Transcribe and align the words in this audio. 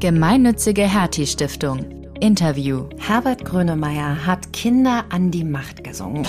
Gemeinnützige 0.00 0.82
Hertie 0.82 1.26
Stiftung. 1.26 1.84
Interview. 2.20 2.84
Herbert 2.98 3.44
Grönemeyer 3.44 4.24
hat 4.24 4.52
Kinder 4.52 5.04
an 5.08 5.32
die 5.32 5.42
Macht 5.42 5.82
gesungen. 5.82 6.24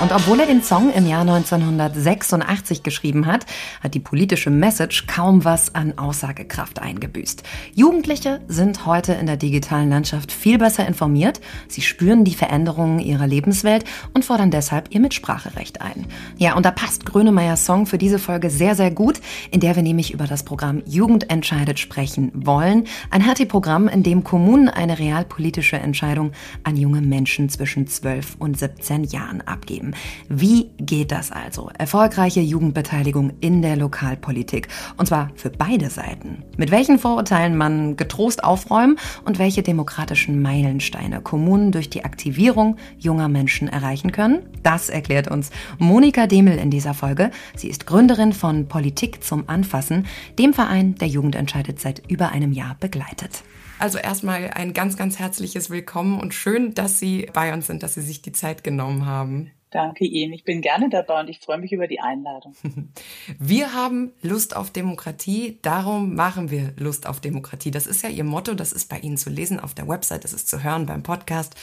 Und 0.00 0.12
obwohl 0.12 0.40
er 0.40 0.46
den 0.46 0.62
Song 0.62 0.90
im 0.90 1.06
Jahr 1.06 1.20
1986 1.20 2.82
geschrieben 2.82 3.26
hat, 3.26 3.44
hat 3.82 3.92
die 3.92 4.00
politische 4.00 4.48
Message 4.48 5.06
kaum 5.06 5.44
was 5.44 5.74
an 5.74 5.98
Aussagekraft 5.98 6.78
eingebüßt. 6.78 7.42
Jugendliche 7.74 8.40
sind 8.48 8.86
heute 8.86 9.12
in 9.12 9.26
der 9.26 9.36
digitalen 9.36 9.90
Landschaft 9.90 10.32
viel 10.32 10.56
besser 10.56 10.88
informiert, 10.88 11.42
sie 11.68 11.82
spüren 11.82 12.24
die 12.24 12.32
Veränderungen 12.32 12.98
ihrer 12.98 13.26
Lebenswelt 13.26 13.84
und 14.14 14.24
fordern 14.24 14.50
deshalb 14.50 14.88
ihr 14.90 15.00
Mitspracherecht 15.00 15.82
ein. 15.82 16.06
Ja, 16.38 16.56
und 16.56 16.64
da 16.64 16.70
passt 16.70 17.04
Grönemeyers 17.04 17.66
Song 17.66 17.84
für 17.84 17.98
diese 17.98 18.18
Folge 18.18 18.48
sehr, 18.48 18.74
sehr 18.74 18.90
gut, 18.90 19.20
in 19.50 19.60
der 19.60 19.76
wir 19.76 19.82
nämlich 19.82 20.14
über 20.14 20.26
das 20.26 20.44
Programm 20.44 20.82
Jugend 20.86 21.28
entscheidet 21.28 21.78
sprechen 21.78 22.32
wollen. 22.34 22.84
Ein 23.10 23.26
HT-Programm, 23.26 23.86
in 23.86 24.02
dem 24.02 24.24
Kommunen 24.24 24.70
eine 24.70 24.98
realpolitische 24.98 25.76
Entscheidung 25.76 26.32
an 26.64 26.78
junge 26.78 27.02
Menschen 27.02 27.50
zwischen 27.50 27.86
12 27.86 28.36
und 28.38 28.58
17 28.58 29.04
Jahren 29.04 29.42
abgeben. 29.42 29.89
Wie 30.28 30.70
geht 30.78 31.12
das 31.12 31.32
also? 31.32 31.70
Erfolgreiche 31.78 32.40
Jugendbeteiligung 32.40 33.32
in 33.40 33.62
der 33.62 33.76
Lokalpolitik. 33.76 34.68
Und 34.96 35.06
zwar 35.06 35.30
für 35.34 35.50
beide 35.50 35.90
Seiten. 35.90 36.44
Mit 36.56 36.70
welchen 36.70 36.98
Vorurteilen 36.98 37.56
man 37.56 37.96
getrost 37.96 38.44
aufräumen 38.44 38.98
und 39.24 39.38
welche 39.38 39.62
demokratischen 39.62 40.42
Meilensteine 40.42 41.20
Kommunen 41.20 41.72
durch 41.72 41.90
die 41.90 42.04
Aktivierung 42.04 42.76
junger 42.98 43.28
Menschen 43.28 43.68
erreichen 43.68 44.12
können? 44.12 44.42
Das 44.62 44.88
erklärt 44.88 45.28
uns 45.30 45.50
Monika 45.78 46.26
Demel 46.26 46.58
in 46.58 46.70
dieser 46.70 46.94
Folge. 46.94 47.30
Sie 47.56 47.68
ist 47.68 47.86
Gründerin 47.86 48.32
von 48.32 48.68
Politik 48.68 49.22
zum 49.24 49.48
Anfassen, 49.48 50.06
dem 50.38 50.52
Verein, 50.54 50.94
der 50.96 51.08
Jugend 51.08 51.34
entscheidet 51.34 51.80
seit 51.80 52.02
über 52.10 52.30
einem 52.30 52.52
Jahr 52.52 52.76
begleitet. 52.80 53.42
Also 53.80 53.96
erstmal 53.96 54.50
ein 54.50 54.74
ganz, 54.74 54.98
ganz 54.98 55.18
herzliches 55.18 55.70
Willkommen 55.70 56.20
und 56.20 56.34
schön, 56.34 56.74
dass 56.74 56.98
Sie 56.98 57.30
bei 57.32 57.54
uns 57.54 57.66
sind, 57.66 57.82
dass 57.82 57.94
Sie 57.94 58.02
sich 58.02 58.20
die 58.20 58.32
Zeit 58.32 58.62
genommen 58.62 59.06
haben. 59.06 59.52
Danke 59.70 60.04
Ihnen. 60.04 60.32
Ich 60.32 60.44
bin 60.44 60.62
gerne 60.62 60.90
dabei 60.90 61.20
und 61.20 61.28
ich 61.28 61.38
freue 61.38 61.58
mich 61.58 61.72
über 61.72 61.86
die 61.86 62.00
Einladung. 62.00 62.56
Wir 63.38 63.72
haben 63.72 64.12
Lust 64.20 64.56
auf 64.56 64.70
Demokratie, 64.70 65.58
darum 65.62 66.16
machen 66.16 66.50
wir 66.50 66.72
Lust 66.76 67.06
auf 67.06 67.20
Demokratie. 67.20 67.70
Das 67.70 67.86
ist 67.86 68.02
ja 68.02 68.08
Ihr 68.08 68.24
Motto, 68.24 68.54
das 68.54 68.72
ist 68.72 68.88
bei 68.88 68.98
Ihnen 68.98 69.16
zu 69.16 69.30
lesen 69.30 69.60
auf 69.60 69.72
der 69.74 69.86
Website, 69.86 70.24
das 70.24 70.32
ist 70.32 70.48
zu 70.48 70.64
hören 70.64 70.86
beim 70.86 71.04
Podcast. 71.04 71.54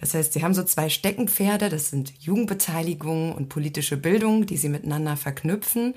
Das 0.00 0.14
heißt, 0.14 0.32
Sie 0.32 0.44
haben 0.44 0.54
so 0.54 0.62
zwei 0.62 0.88
Steckenpferde, 0.88 1.68
das 1.68 1.90
sind 1.90 2.12
Jugendbeteiligung 2.20 3.34
und 3.34 3.48
politische 3.48 3.96
Bildung, 3.96 4.46
die 4.46 4.56
Sie 4.56 4.68
miteinander 4.68 5.16
verknüpfen. 5.16 5.94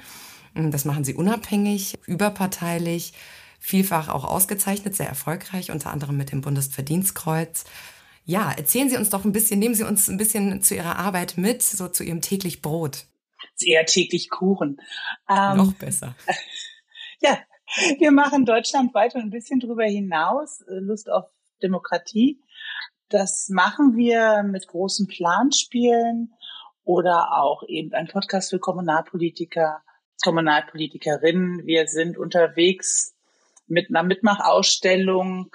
Das 0.55 0.85
machen 0.85 1.03
Sie 1.03 1.13
unabhängig, 1.13 1.99
überparteilich, 2.07 3.13
vielfach 3.59 4.09
auch 4.09 4.25
ausgezeichnet, 4.25 4.95
sehr 4.95 5.07
erfolgreich, 5.07 5.69
unter 5.69 5.91
anderem 5.91 6.17
mit 6.17 6.31
dem 6.31 6.41
Bundesverdienstkreuz. 6.41 7.65
Ja, 8.23 8.51
erzählen 8.51 8.89
Sie 8.89 8.97
uns 8.97 9.09
doch 9.09 9.25
ein 9.25 9.31
bisschen, 9.31 9.59
nehmen 9.59 9.75
Sie 9.75 9.83
uns 9.83 10.07
ein 10.07 10.17
bisschen 10.17 10.61
zu 10.61 10.75
Ihrer 10.75 10.97
Arbeit 10.97 11.37
mit, 11.37 11.61
so 11.61 11.87
zu 11.87 12.03
Ihrem 12.03 12.21
täglich 12.21 12.61
Brot. 12.61 13.05
Eher 13.59 13.85
täglich 13.85 14.29
Kuchen. 14.29 14.81
Ähm, 15.29 15.57
Noch 15.57 15.73
besser. 15.73 16.15
Ja, 17.23 17.37
wir 17.99 18.11
machen 18.11 18.45
deutschlandweit 18.45 19.13
und 19.13 19.21
ein 19.21 19.29
bisschen 19.29 19.59
drüber 19.59 19.83
hinaus 19.83 20.61
äh, 20.61 20.79
Lust 20.79 21.07
auf 21.07 21.25
Demokratie. 21.61 22.41
Das 23.09 23.47
machen 23.49 23.95
wir 23.95 24.41
mit 24.41 24.67
großen 24.67 25.05
Planspielen 25.05 26.33
oder 26.83 27.37
auch 27.37 27.61
eben 27.67 27.93
ein 27.93 28.07
Podcast 28.07 28.49
für 28.49 28.59
Kommunalpolitiker, 28.59 29.83
Kommunalpolitikerinnen. 30.23 31.67
Wir 31.67 31.87
sind 31.87 32.17
unterwegs 32.17 33.13
mit 33.67 33.89
einer 33.89 34.03
Mitmachausstellung 34.03 35.51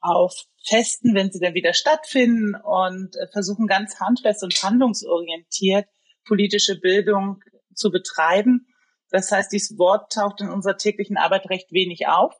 auf 0.00 0.34
Festen, 0.66 1.14
wenn 1.14 1.30
sie 1.30 1.40
dann 1.40 1.54
wieder 1.54 1.74
stattfinden 1.74 2.54
und 2.54 3.16
äh, 3.16 3.26
versuchen 3.28 3.66
ganz 3.66 4.00
handfest 4.00 4.42
und 4.42 4.54
handlungsorientiert 4.62 5.86
politische 6.24 6.80
Bildung 6.80 7.42
zu 7.74 7.90
betreiben. 7.90 8.66
Das 9.10 9.30
heißt, 9.30 9.52
dieses 9.52 9.78
Wort 9.78 10.12
taucht 10.12 10.40
in 10.40 10.48
unserer 10.48 10.76
täglichen 10.76 11.16
Arbeit 11.16 11.50
recht 11.50 11.70
wenig 11.72 12.06
auf. 12.08 12.34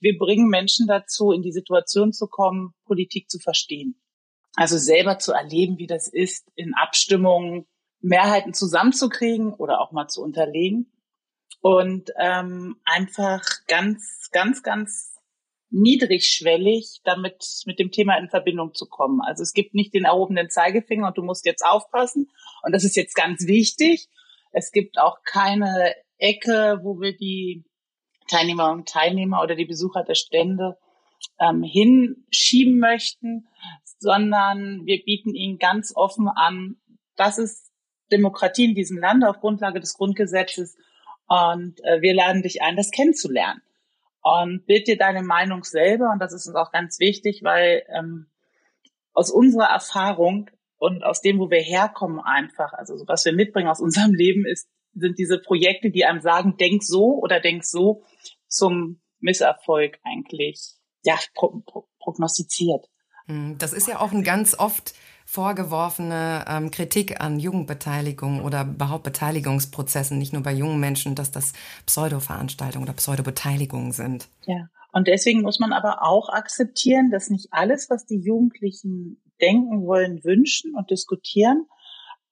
Wir 0.00 0.16
bringen 0.18 0.48
Menschen 0.48 0.86
dazu, 0.86 1.32
in 1.32 1.42
die 1.42 1.52
Situation 1.52 2.12
zu 2.12 2.28
kommen, 2.28 2.74
Politik 2.84 3.28
zu 3.28 3.38
verstehen. 3.40 4.00
Also 4.54 4.78
selber 4.78 5.18
zu 5.18 5.32
erleben, 5.32 5.78
wie 5.78 5.88
das 5.88 6.06
ist, 6.06 6.48
in 6.54 6.74
Abstimmungen 6.74 7.66
Mehrheiten 8.00 8.54
zusammenzukriegen 8.54 9.52
oder 9.52 9.80
auch 9.80 9.90
mal 9.90 10.06
zu 10.06 10.22
unterlegen. 10.22 10.92
Und 11.60 12.10
ähm, 12.20 12.76
einfach 12.84 13.42
ganz, 13.66 14.28
ganz, 14.30 14.62
ganz 14.62 15.13
niedrigschwellig, 15.74 17.00
damit 17.04 17.62
mit 17.66 17.78
dem 17.78 17.90
Thema 17.90 18.16
in 18.16 18.28
Verbindung 18.28 18.74
zu 18.74 18.86
kommen. 18.86 19.20
Also 19.20 19.42
es 19.42 19.52
gibt 19.52 19.74
nicht 19.74 19.92
den 19.92 20.04
erhobenen 20.04 20.48
Zeigefinger 20.48 21.08
und 21.08 21.18
du 21.18 21.22
musst 21.22 21.44
jetzt 21.44 21.64
aufpassen. 21.64 22.30
Und 22.62 22.72
das 22.72 22.84
ist 22.84 22.96
jetzt 22.96 23.14
ganz 23.14 23.46
wichtig. 23.46 24.08
Es 24.52 24.70
gibt 24.70 24.98
auch 24.98 25.18
keine 25.24 25.94
Ecke, 26.18 26.80
wo 26.82 27.00
wir 27.00 27.16
die 27.16 27.64
Teilnehmerinnen 28.28 28.80
und 28.80 28.88
Teilnehmer 28.88 29.42
oder 29.42 29.56
die 29.56 29.66
Besucher 29.66 30.04
der 30.04 30.14
Stände 30.14 30.78
ähm, 31.40 31.62
hinschieben 31.62 32.78
möchten, 32.78 33.48
sondern 33.98 34.86
wir 34.86 35.02
bieten 35.04 35.34
ihnen 35.34 35.58
ganz 35.58 35.92
offen 35.94 36.28
an, 36.28 36.76
das 37.16 37.38
ist 37.38 37.72
Demokratie 38.12 38.66
in 38.66 38.74
diesem 38.74 38.98
Land 38.98 39.24
auf 39.24 39.40
Grundlage 39.40 39.80
des 39.80 39.94
Grundgesetzes 39.94 40.76
und 41.26 41.82
äh, 41.84 42.00
wir 42.00 42.14
laden 42.14 42.42
dich 42.42 42.62
ein, 42.62 42.76
das 42.76 42.90
kennenzulernen 42.90 43.62
und 44.24 44.64
bild 44.66 44.88
dir 44.88 44.96
deine 44.96 45.22
Meinung 45.22 45.64
selber. 45.64 46.10
Und 46.10 46.18
das 46.18 46.32
ist 46.32 46.46
uns 46.46 46.56
auch 46.56 46.72
ganz 46.72 46.98
wichtig, 46.98 47.42
weil 47.42 47.84
ähm, 47.94 48.26
aus 49.12 49.30
unserer 49.30 49.66
Erfahrung 49.66 50.50
und 50.78 51.04
aus 51.04 51.20
dem, 51.20 51.38
wo 51.38 51.50
wir 51.50 51.60
herkommen 51.60 52.20
einfach, 52.20 52.72
also 52.72 52.96
so, 52.96 53.06
was 53.06 53.24
wir 53.26 53.34
mitbringen 53.34 53.68
aus 53.68 53.80
unserem 53.80 54.14
Leben 54.14 54.46
ist, 54.46 54.66
sind 54.94 55.18
diese 55.18 55.38
Projekte, 55.38 55.90
die 55.90 56.06
einem 56.06 56.20
sagen, 56.20 56.56
denk 56.56 56.82
so 56.82 57.18
oder 57.18 57.40
denk 57.40 57.64
so, 57.64 58.04
zum 58.48 59.00
Misserfolg 59.20 59.98
eigentlich 60.04 60.74
ja 61.02 61.18
pro, 61.34 61.60
pro, 61.66 61.86
prognostiziert. 61.98 62.86
Hm, 63.26 63.58
das 63.58 63.74
ist 63.74 63.88
ja 63.88 64.00
auch 64.00 64.12
ein 64.12 64.24
ganz 64.24 64.58
oft 64.58 64.94
vorgeworfene 65.24 66.44
ähm, 66.48 66.70
Kritik 66.70 67.20
an 67.20 67.38
Jugendbeteiligung 67.38 68.42
oder 68.42 68.62
überhaupt 68.62 69.04
Beteiligungsprozessen, 69.04 70.18
nicht 70.18 70.32
nur 70.32 70.42
bei 70.42 70.52
jungen 70.52 70.78
Menschen, 70.78 71.14
dass 71.14 71.30
das 71.30 71.52
Pseudo-Veranstaltungen 71.86 72.84
oder 72.84 72.92
Pseudo-Beteiligungen 72.94 73.92
sind. 73.92 74.28
Ja, 74.46 74.68
und 74.92 75.08
deswegen 75.08 75.40
muss 75.42 75.58
man 75.58 75.72
aber 75.72 76.02
auch 76.02 76.28
akzeptieren, 76.28 77.10
dass 77.10 77.30
nicht 77.30 77.48
alles, 77.50 77.90
was 77.90 78.06
die 78.06 78.20
Jugendlichen 78.20 79.20
denken 79.40 79.84
wollen, 79.86 80.22
wünschen 80.22 80.74
und 80.76 80.90
diskutieren, 80.90 81.66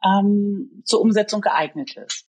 ähm, 0.05 0.83
zur 0.85 1.01
Umsetzung 1.01 1.41
geeignet 1.41 1.97
ist. 1.97 2.27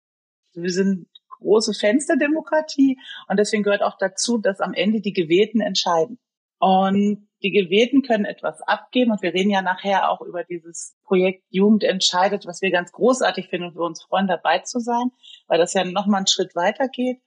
Wir 0.54 0.72
sind 0.72 1.08
große 1.40 1.74
Fensterdemokratie 1.74 2.98
und 3.28 3.38
deswegen 3.38 3.64
gehört 3.64 3.84
auch 3.84 3.98
dazu, 3.98 4.38
dass 4.38 4.60
am 4.60 4.74
Ende 4.74 5.02
die 5.02 5.14
Gewählten 5.14 5.62
entscheiden. 5.62 6.20
Und 6.64 7.28
die 7.44 7.52
Gewählten 7.52 8.04
können 8.04 8.24
etwas 8.24 8.62
abgeben 8.62 9.12
und 9.12 9.22
wir 9.22 9.34
reden 9.34 9.50
ja 9.50 9.62
nachher 9.62 10.10
auch 10.10 10.22
über 10.22 10.46
dieses 10.46 10.96
Projekt 11.04 11.44
Jugend 11.50 11.84
entscheidet, 11.84 12.46
was 12.46 12.62
wir 12.62 12.72
ganz 12.72 12.94
großartig 12.94 13.50
finden 13.50 13.68
und 13.68 13.76
wir 13.76 13.82
uns 13.82 14.02
freuen, 14.02 14.28
dabei 14.28 14.60
zu 14.60 14.80
sein, 14.80 15.12
weil 15.48 15.58
das 15.58 15.74
ja 15.74 15.84
nochmal 15.84 16.20
einen 16.20 16.28
Schritt 16.28 16.56
weiter 16.56 16.88
geht. 16.88 17.18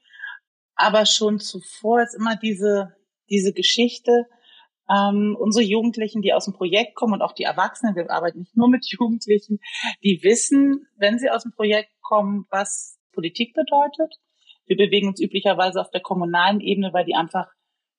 Aber 0.75 1.04
schon 1.04 1.38
zuvor 1.38 2.00
ist 2.00 2.14
immer 2.14 2.36
diese, 2.36 2.96
diese 3.28 3.52
Geschichte, 3.52 4.25
ähm, 4.88 5.36
unsere 5.38 5.66
Jugendlichen, 5.66 6.22
die 6.22 6.32
aus 6.32 6.46
dem 6.46 6.54
Projekt 6.54 6.94
kommen 6.94 7.12
und 7.12 7.20
auch 7.20 7.32
die 7.32 7.44
Erwachsenen, 7.44 7.94
wir 7.94 8.10
arbeiten 8.10 8.38
nicht 8.38 8.56
nur 8.56 8.70
mit 8.70 8.87
Jugendlichen, 8.87 9.58
die 10.02 10.20
wissen, 10.22 10.88
wenn 10.96 11.19
sie 11.19 11.28
aus 11.28 11.43
dem 11.43 11.52
Projekt 11.52 11.90
kommen, 12.00 12.46
was 12.49 12.99
Politik 13.12 13.52
bedeutet. 13.52 14.14
Wir 14.64 14.78
bewegen 14.78 15.08
uns 15.08 15.20
üblicherweise 15.20 15.78
auf 15.78 15.90
der 15.90 16.00
kommunalen 16.00 16.62
Ebene, 16.62 16.94
weil 16.94 17.05
die 17.05 17.16
einfach 17.16 17.49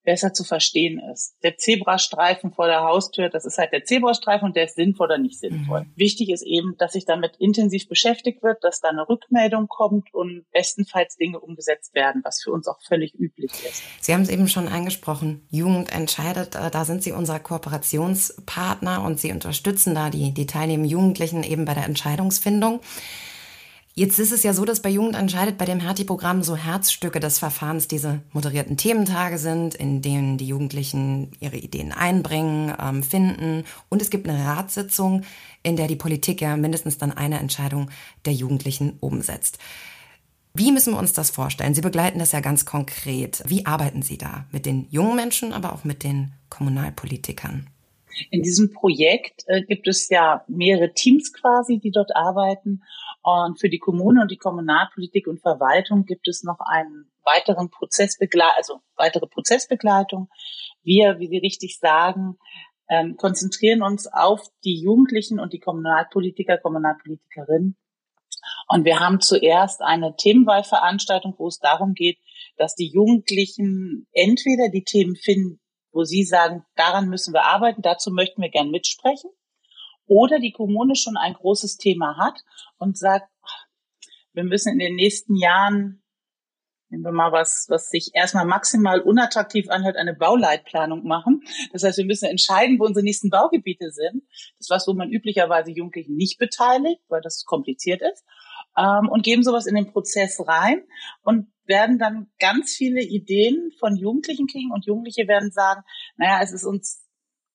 besser 0.08 0.32
zu 0.32 0.46
verstehen 0.46 1.02
ist. 1.12 1.36
Der 1.44 1.58
Zebrastreifen 1.58 2.54
vor 2.54 2.68
der 2.68 2.80
Haustür, 2.80 3.28
das 3.28 3.44
ist 3.44 3.58
halt 3.58 3.74
der 3.74 3.84
Zebrastreifen 3.84 4.48
und 4.48 4.56
der 4.56 4.64
ist 4.64 4.76
sinnvoll 4.76 5.08
oder 5.08 5.18
nicht 5.18 5.38
sinnvoll. 5.38 5.82
Mhm. 5.82 5.92
Wichtig 5.98 6.30
ist 6.30 6.44
eben, 6.44 6.76
dass 6.78 6.94
sich 6.94 7.04
damit 7.04 7.36
intensiv 7.40 7.90
beschäftigt 7.90 8.42
wird, 8.42 8.64
dass 8.64 8.80
da 8.80 8.88
eine 8.88 9.10
Rückmeldung 9.10 9.68
kommt 9.68 10.14
und 10.14 10.46
bestenfalls 10.54 11.18
Dinge 11.18 11.42
umgesetzt 11.42 11.94
werden, 11.94 12.22
was 12.24 12.42
für 12.42 12.52
uns 12.52 12.70
auch 12.70 12.80
völlig 12.88 13.16
üblich 13.16 13.52
ist. 13.52 13.84
Sie 14.00 14.14
haben 14.14 14.22
es 14.22 14.30
eben 14.30 14.48
schon 14.48 14.70
angesprochen, 14.70 15.46
Jugend 15.50 15.94
entscheidet, 15.94 16.56
äh, 16.56 16.72
da 16.72 16.86
sind 16.86 17.04
Sie 17.04 17.12
unser 17.12 17.42
Kooperationspartner 17.42 19.04
und 19.04 19.20
Sie 19.20 19.34
unterstützen 19.34 19.94
da 19.94 20.10
die, 20.10 20.34
die 20.34 20.46
teilnehmenden 20.46 20.90
Jugendlichen 20.90 21.44
eben 21.44 21.66
bei 21.66 21.74
der 21.74 21.84
Entscheidungsfindung. 21.84 22.80
Jetzt 24.00 24.20
ist 24.20 24.32
es 24.32 24.44
ja 24.44 24.54
so, 24.54 24.64
dass 24.64 24.84
bei 24.84 24.92
Jugend 24.92 25.16
entscheidet 25.16 25.58
bei 25.58 25.66
dem 25.66 25.80
Hertie-Programm 25.80 26.44
so 26.44 26.56
Herzstücke 26.56 27.20
des 27.20 27.40
Verfahrens 27.40 27.88
diese 27.88 28.22
moderierten 28.32 28.78
Thementage 28.78 29.40
sind, 29.40 29.74
in 29.74 30.04
denen 30.04 30.38
die 30.38 30.46
Jugendlichen 30.46 31.32
ihre 31.40 31.58
Ideen 31.58 31.92
einbringen, 31.92 32.72
ähm, 32.80 33.02
finden. 33.02 33.64
Und 33.90 34.04
es 34.04 34.12
gibt 34.12 34.30
eine 34.30 34.46
Ratssitzung, 34.46 35.24
in 35.64 35.78
der 35.78 35.88
die 35.88 35.96
Politik 35.96 36.42
ja 36.42 36.56
mindestens 36.58 37.00
dann 37.00 37.12
eine 37.12 37.40
Entscheidung 37.40 37.90
der 38.28 38.34
Jugendlichen 38.34 38.98
umsetzt. 39.00 39.58
Wie 40.54 40.72
müssen 40.72 40.94
wir 40.94 41.00
uns 41.00 41.14
das 41.14 41.32
vorstellen? 41.32 41.74
Sie 41.74 41.82
begleiten 41.82 42.20
das 42.20 42.34
ja 42.34 42.40
ganz 42.40 42.68
konkret. 42.68 43.42
Wie 43.48 43.66
arbeiten 43.66 44.04
Sie 44.04 44.20
da 44.20 44.46
mit 44.52 44.68
den 44.68 44.86
jungen 44.92 45.16
Menschen, 45.16 45.54
aber 45.54 45.74
auch 45.74 45.86
mit 45.86 46.04
den 46.04 46.34
Kommunalpolitikern? 46.50 47.66
In 48.30 48.44
diesem 48.44 48.72
Projekt 48.72 49.44
äh, 49.48 49.64
gibt 49.64 49.88
es 49.88 50.10
ja 50.10 50.44
mehrere 50.48 50.94
Teams 50.94 51.34
quasi, 51.34 51.80
die 51.80 51.92
dort 51.92 52.16
arbeiten. 52.16 52.84
Und 53.30 53.60
für 53.60 53.68
die 53.68 53.78
Kommune 53.78 54.22
und 54.22 54.32
die 54.32 54.38
Kommunalpolitik 54.38 55.28
und 55.28 55.42
Verwaltung 55.42 56.06
gibt 56.06 56.30
es 56.30 56.44
noch 56.44 56.62
einen 56.62 57.12
weiteren 57.26 57.70
Prozessbegleitung, 57.70 58.56
also 58.56 58.80
weitere 58.96 59.28
Prozessbegleitung. 59.28 60.30
Wir, 60.82 61.20
wie 61.20 61.28
Sie 61.28 61.40
richtig 61.40 61.78
sagen, 61.78 62.38
ähm, 62.88 63.18
konzentrieren 63.18 63.82
uns 63.82 64.08
auf 64.08 64.48
die 64.64 64.80
Jugendlichen 64.80 65.42
und 65.42 65.52
die 65.52 65.60
Kommunalpolitiker, 65.60 66.58
Kommunalpolitikerinnen. 66.58 67.76
Und 68.70 68.86
wir 68.86 69.02
haben 69.02 69.20
zuerst 69.20 69.82
eine 69.82 70.16
Themenwahlveranstaltung, 70.16 71.36
wo 71.38 71.50
es 71.50 71.60
darum 71.60 71.96
geht, 71.96 72.20
dass 72.56 72.76
die 72.76 72.88
Jugendlichen 72.88 74.08
entweder 74.14 74.70
die 74.70 74.86
Themen 74.86 75.18
finden, 75.18 75.60
wo 75.92 76.06
sie 76.06 76.24
sagen, 76.24 76.64
daran 76.76 77.10
müssen 77.10 77.34
wir 77.34 77.44
arbeiten, 77.44 77.82
dazu 77.82 78.10
möchten 78.10 78.42
wir 78.42 78.50
gern 78.50 78.72
mitsprechen, 78.72 79.32
oder 80.08 80.40
die 80.40 80.52
Kommune 80.52 80.96
schon 80.96 81.18
ein 81.18 81.34
großes 81.34 81.78
Thema 81.78 82.18
hat 82.18 82.40
und 82.78 82.98
sagt, 82.98 83.30
wir 84.34 84.44
müssen 84.44 84.74
in 84.74 84.80
den 84.80 84.96
nächsten 84.96 85.36
Jahren, 85.36 86.04
nehmen 86.90 87.04
wir 87.04 87.12
mal 87.12 87.32
was, 87.32 87.66
was 87.70 87.90
sich 87.90 88.12
erstmal 88.14 88.46
maximal 88.46 89.02
unattraktiv 89.02 89.70
anhört, 89.70 89.98
eine 89.98 90.14
Bauleitplanung 90.14 91.04
machen. 91.04 91.42
Das 91.74 91.84
heißt, 91.84 91.98
wir 91.98 92.06
müssen 92.06 92.30
entscheiden, 92.30 92.80
wo 92.80 92.86
unsere 92.86 93.04
nächsten 93.04 93.30
Baugebiete 93.30 93.92
sind. 93.92 94.24
Das 94.58 94.68
ist 94.68 94.70
was, 94.70 94.88
wo 94.88 94.94
man 94.94 95.12
üblicherweise 95.12 95.72
Jugendlichen 95.72 96.16
nicht 96.16 96.38
beteiligt, 96.38 97.02
weil 97.10 97.22
das 97.22 97.46
kompliziert 97.46 98.02
ist. 98.02 98.24
Ähm, 98.78 99.10
und 99.10 99.24
geben 99.24 99.44
sowas 99.44 99.66
in 99.66 99.76
den 99.76 99.92
Prozess 99.92 100.40
rein 100.48 100.84
und 101.24 101.48
werden 101.66 101.98
dann 101.98 102.28
ganz 102.40 102.76
viele 102.76 103.02
Ideen 103.02 103.72
von 103.80 103.96
Jugendlichen 103.96 104.48
kriegen 104.48 104.72
und 104.72 104.86
Jugendliche 104.86 105.28
werden 105.28 105.52
sagen, 105.52 105.82
naja, 106.16 106.40
es 106.44 106.54
ist 106.54 106.64
uns 106.64 107.07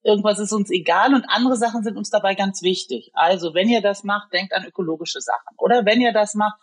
irgendwas 0.02 0.38
ist 0.38 0.52
uns 0.52 0.70
egal 0.70 1.14
und 1.14 1.25
andere 1.28 1.56
Sachen 1.56 1.82
sind 1.82 1.96
uns 1.96 2.10
dabei 2.10 2.34
ganz 2.34 2.62
wichtig. 2.62 3.10
Also 3.14 3.54
wenn 3.54 3.69
ihr 3.69 3.81
das 3.81 4.04
macht, 4.04 4.32
denkt 4.32 4.52
an 4.52 4.66
ökologische 4.66 5.20
Sachen. 5.20 5.54
Oder 5.58 5.84
wenn 5.84 6.00
ihr 6.00 6.12
das 6.12 6.34
macht, 6.34 6.58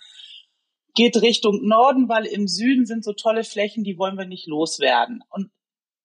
geht 0.93 1.21
Richtung 1.21 1.67
Norden, 1.67 2.09
weil 2.09 2.25
im 2.25 2.47
Süden 2.47 2.85
sind 2.85 3.03
so 3.03 3.13
tolle 3.13 3.43
Flächen, 3.43 3.83
die 3.83 3.97
wollen 3.97 4.17
wir 4.17 4.25
nicht 4.25 4.47
loswerden. 4.47 5.23
Und 5.29 5.51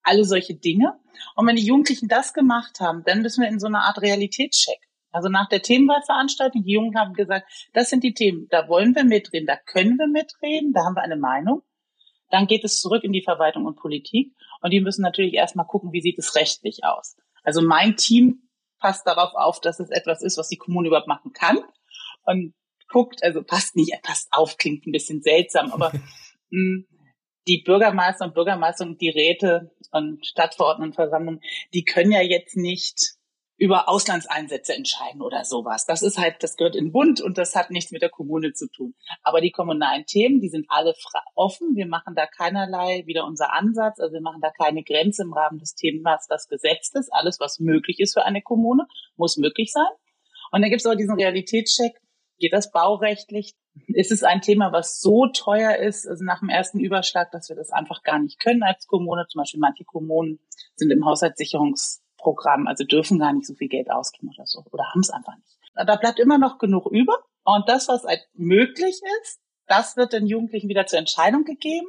alle 0.05 0.25
solche 0.25 0.55
Dinge. 0.55 0.99
Und 1.35 1.47
wenn 1.47 1.57
die 1.57 1.67
Jugendlichen 1.67 2.09
das 2.09 2.35
gemacht 2.35 2.79
haben, 2.81 3.03
dann 3.05 3.23
müssen 3.23 3.43
wir 3.43 3.49
in 3.49 3.59
so 3.59 3.67
eine 3.67 3.81
Art 3.81 4.01
Realitätscheck. 4.03 4.79
Also 5.11 5.29
nach 5.29 5.49
der 5.49 5.63
Themenwahlveranstaltung, 5.63 6.65
die 6.65 6.73
Jungen 6.73 6.99
haben 6.99 7.15
gesagt, 7.15 7.49
das 7.73 7.89
sind 7.89 8.03
die 8.03 8.15
Themen, 8.15 8.49
da 8.51 8.69
wollen 8.69 8.95
wir 8.95 9.05
mitreden, 9.05 9.47
da 9.47 9.57
können 9.57 9.97
wir 9.97 10.09
mitreden, 10.09 10.73
da 10.73 10.85
haben 10.85 10.97
wir 10.97 11.03
eine 11.03 11.17
Meinung. 11.17 11.63
Dann 12.31 12.47
geht 12.47 12.65
es 12.65 12.81
zurück 12.81 13.05
in 13.05 13.13
die 13.13 13.23
Verwaltung 13.23 13.65
und 13.65 13.77
Politik. 13.77 14.35
Und 14.61 14.73
die 14.73 14.81
müssen 14.81 15.03
natürlich 15.03 15.35
erstmal 15.35 15.67
gucken, 15.67 15.93
wie 15.93 16.01
sieht 16.01 16.19
es 16.19 16.35
rechtlich 16.35 16.85
aus. 16.85 17.17
Also 17.44 17.62
mein 17.62 17.96
Team 17.96 18.49
passt 18.81 19.06
darauf 19.06 19.35
auf, 19.35 19.61
dass 19.61 19.81
es 19.81 19.91
etwas 19.91 20.23
ist, 20.23 20.37
was 20.37 20.49
die 20.49 20.56
Kommune 20.56 20.88
überhaupt 20.88 21.08
machen 21.08 21.32
kann. 21.32 21.58
Und 22.25 22.55
guckt, 22.88 23.23
also 23.23 23.43
passt 23.43 23.76
nicht, 23.76 23.93
passt 24.02 24.29
auf, 24.32 24.56
klingt 24.56 24.87
ein 24.87 24.93
bisschen 24.93 25.23
seltsam, 25.23 25.73
aber 25.73 25.93
mh, 26.50 26.50
hm, 26.50 26.87
die 27.46 27.58
Bürgermeister 27.58 28.25
und 28.25 28.35
Bürgermeister 28.35 28.87
und 28.87 29.00
die 29.00 29.11
Räte 29.11 29.70
und 29.91 30.26
Stadtverordnetenversammlungen, 30.26 31.43
die 31.75 31.85
können 31.85 32.12
ja 32.12 32.23
jetzt 32.23 32.56
nicht 32.56 33.17
über 33.56 33.89
Auslandseinsätze 33.89 34.75
entscheiden 34.75 35.23
oder 35.23 35.45
sowas. 35.45 35.87
Das 35.87 36.03
ist 36.03 36.19
halt, 36.19 36.43
das 36.43 36.56
gehört 36.56 36.75
in 36.75 36.87
den 36.87 36.93
Bund 36.93 37.21
und 37.21 37.39
das 37.39 37.55
hat 37.55 37.71
nichts 37.71 37.93
mit 37.93 38.03
der 38.03 38.11
Kommune 38.11 38.53
zu 38.53 38.69
tun. 38.69 38.95
Aber 39.23 39.41
die 39.41 39.53
kommunalen 39.53 40.06
Themen, 40.06 40.41
die 40.41 40.49
sind 40.49 40.67
alle 40.69 40.95
offen. 41.35 41.77
Wir 41.77 41.87
machen 41.87 42.15
da 42.17 42.27
keinerlei, 42.27 43.05
wieder 43.06 43.25
unser 43.25 43.53
Ansatz, 43.53 44.01
also 44.01 44.12
wir 44.12 44.21
machen 44.21 44.41
da 44.41 44.51
keine 44.51 44.83
Grenze 44.83 45.23
im 45.23 45.33
Rahmen 45.33 45.59
des 45.59 45.75
Themas, 45.75 46.27
das 46.29 46.49
gesetzt 46.49 46.97
ist. 46.97 47.12
Alles, 47.12 47.39
was 47.39 47.61
möglich 47.61 48.01
ist 48.01 48.15
für 48.15 48.25
eine 48.25 48.43
Kommune, 48.43 48.87
muss 49.17 49.37
möglich 49.37 49.73
sein. 49.73 49.91
Und 50.51 50.62
dann 50.62 50.71
gibt 50.71 50.81
es 50.81 50.87
aber 50.87 50.97
diesen 50.97 51.15
Realitätscheck. 51.15 51.93
Geht 52.39 52.53
das 52.53 52.73
baurechtlich? 52.73 53.55
Ist 53.87 54.12
es 54.12 54.23
ein 54.23 54.41
Thema, 54.41 54.73
was 54.73 55.01
so 55.01 55.27
teuer 55.33 55.77
ist, 55.77 56.06
also 56.06 56.25
nach 56.25 56.41
dem 56.41 56.49
ersten 56.49 56.81
Überschlag, 56.81 57.31
dass 57.31 57.49
wir 57.49 57.56
das 57.56 57.71
einfach 57.71 58.03
gar 58.03 58.19
nicht 58.19 58.41
können 58.41 58.62
als 58.62 58.87
Kommune? 58.87 59.27
Zum 59.29 59.41
Beispiel 59.41 59.61
manche 59.61 59.85
Kommunen 59.85 60.41
sind 60.75 60.91
im 60.91 61.05
Haushaltssicherungs 61.05 62.04
Programm, 62.25 62.67
also 62.67 62.85
dürfen 62.85 63.21
gar 63.21 63.32
nicht 63.32 63.47
so 63.47 63.55
viel 63.55 63.69
Geld 63.69 63.91
ausgeben 63.91 64.31
oder 64.35 64.47
so 64.47 64.65
oder 64.73 64.85
haben 64.91 65.00
es 65.00 65.11
einfach 65.11 65.37
nicht. 65.37 65.56
Da 65.75 65.97
bleibt 65.97 66.19
immer 66.19 66.38
noch 66.38 66.59
genug 66.59 66.87
über 66.87 67.19
und 67.44 67.69
das, 67.69 67.88
was 67.88 68.05
halt 68.05 68.26
möglich 68.35 69.00
ist, 69.21 69.41
das 69.67 69.97
wird 69.97 70.12
den 70.12 70.26
Jugendlichen 70.26 70.69
wieder 70.69 70.87
zur 70.87 70.99
Entscheidung 70.99 71.44
gegeben 71.44 71.87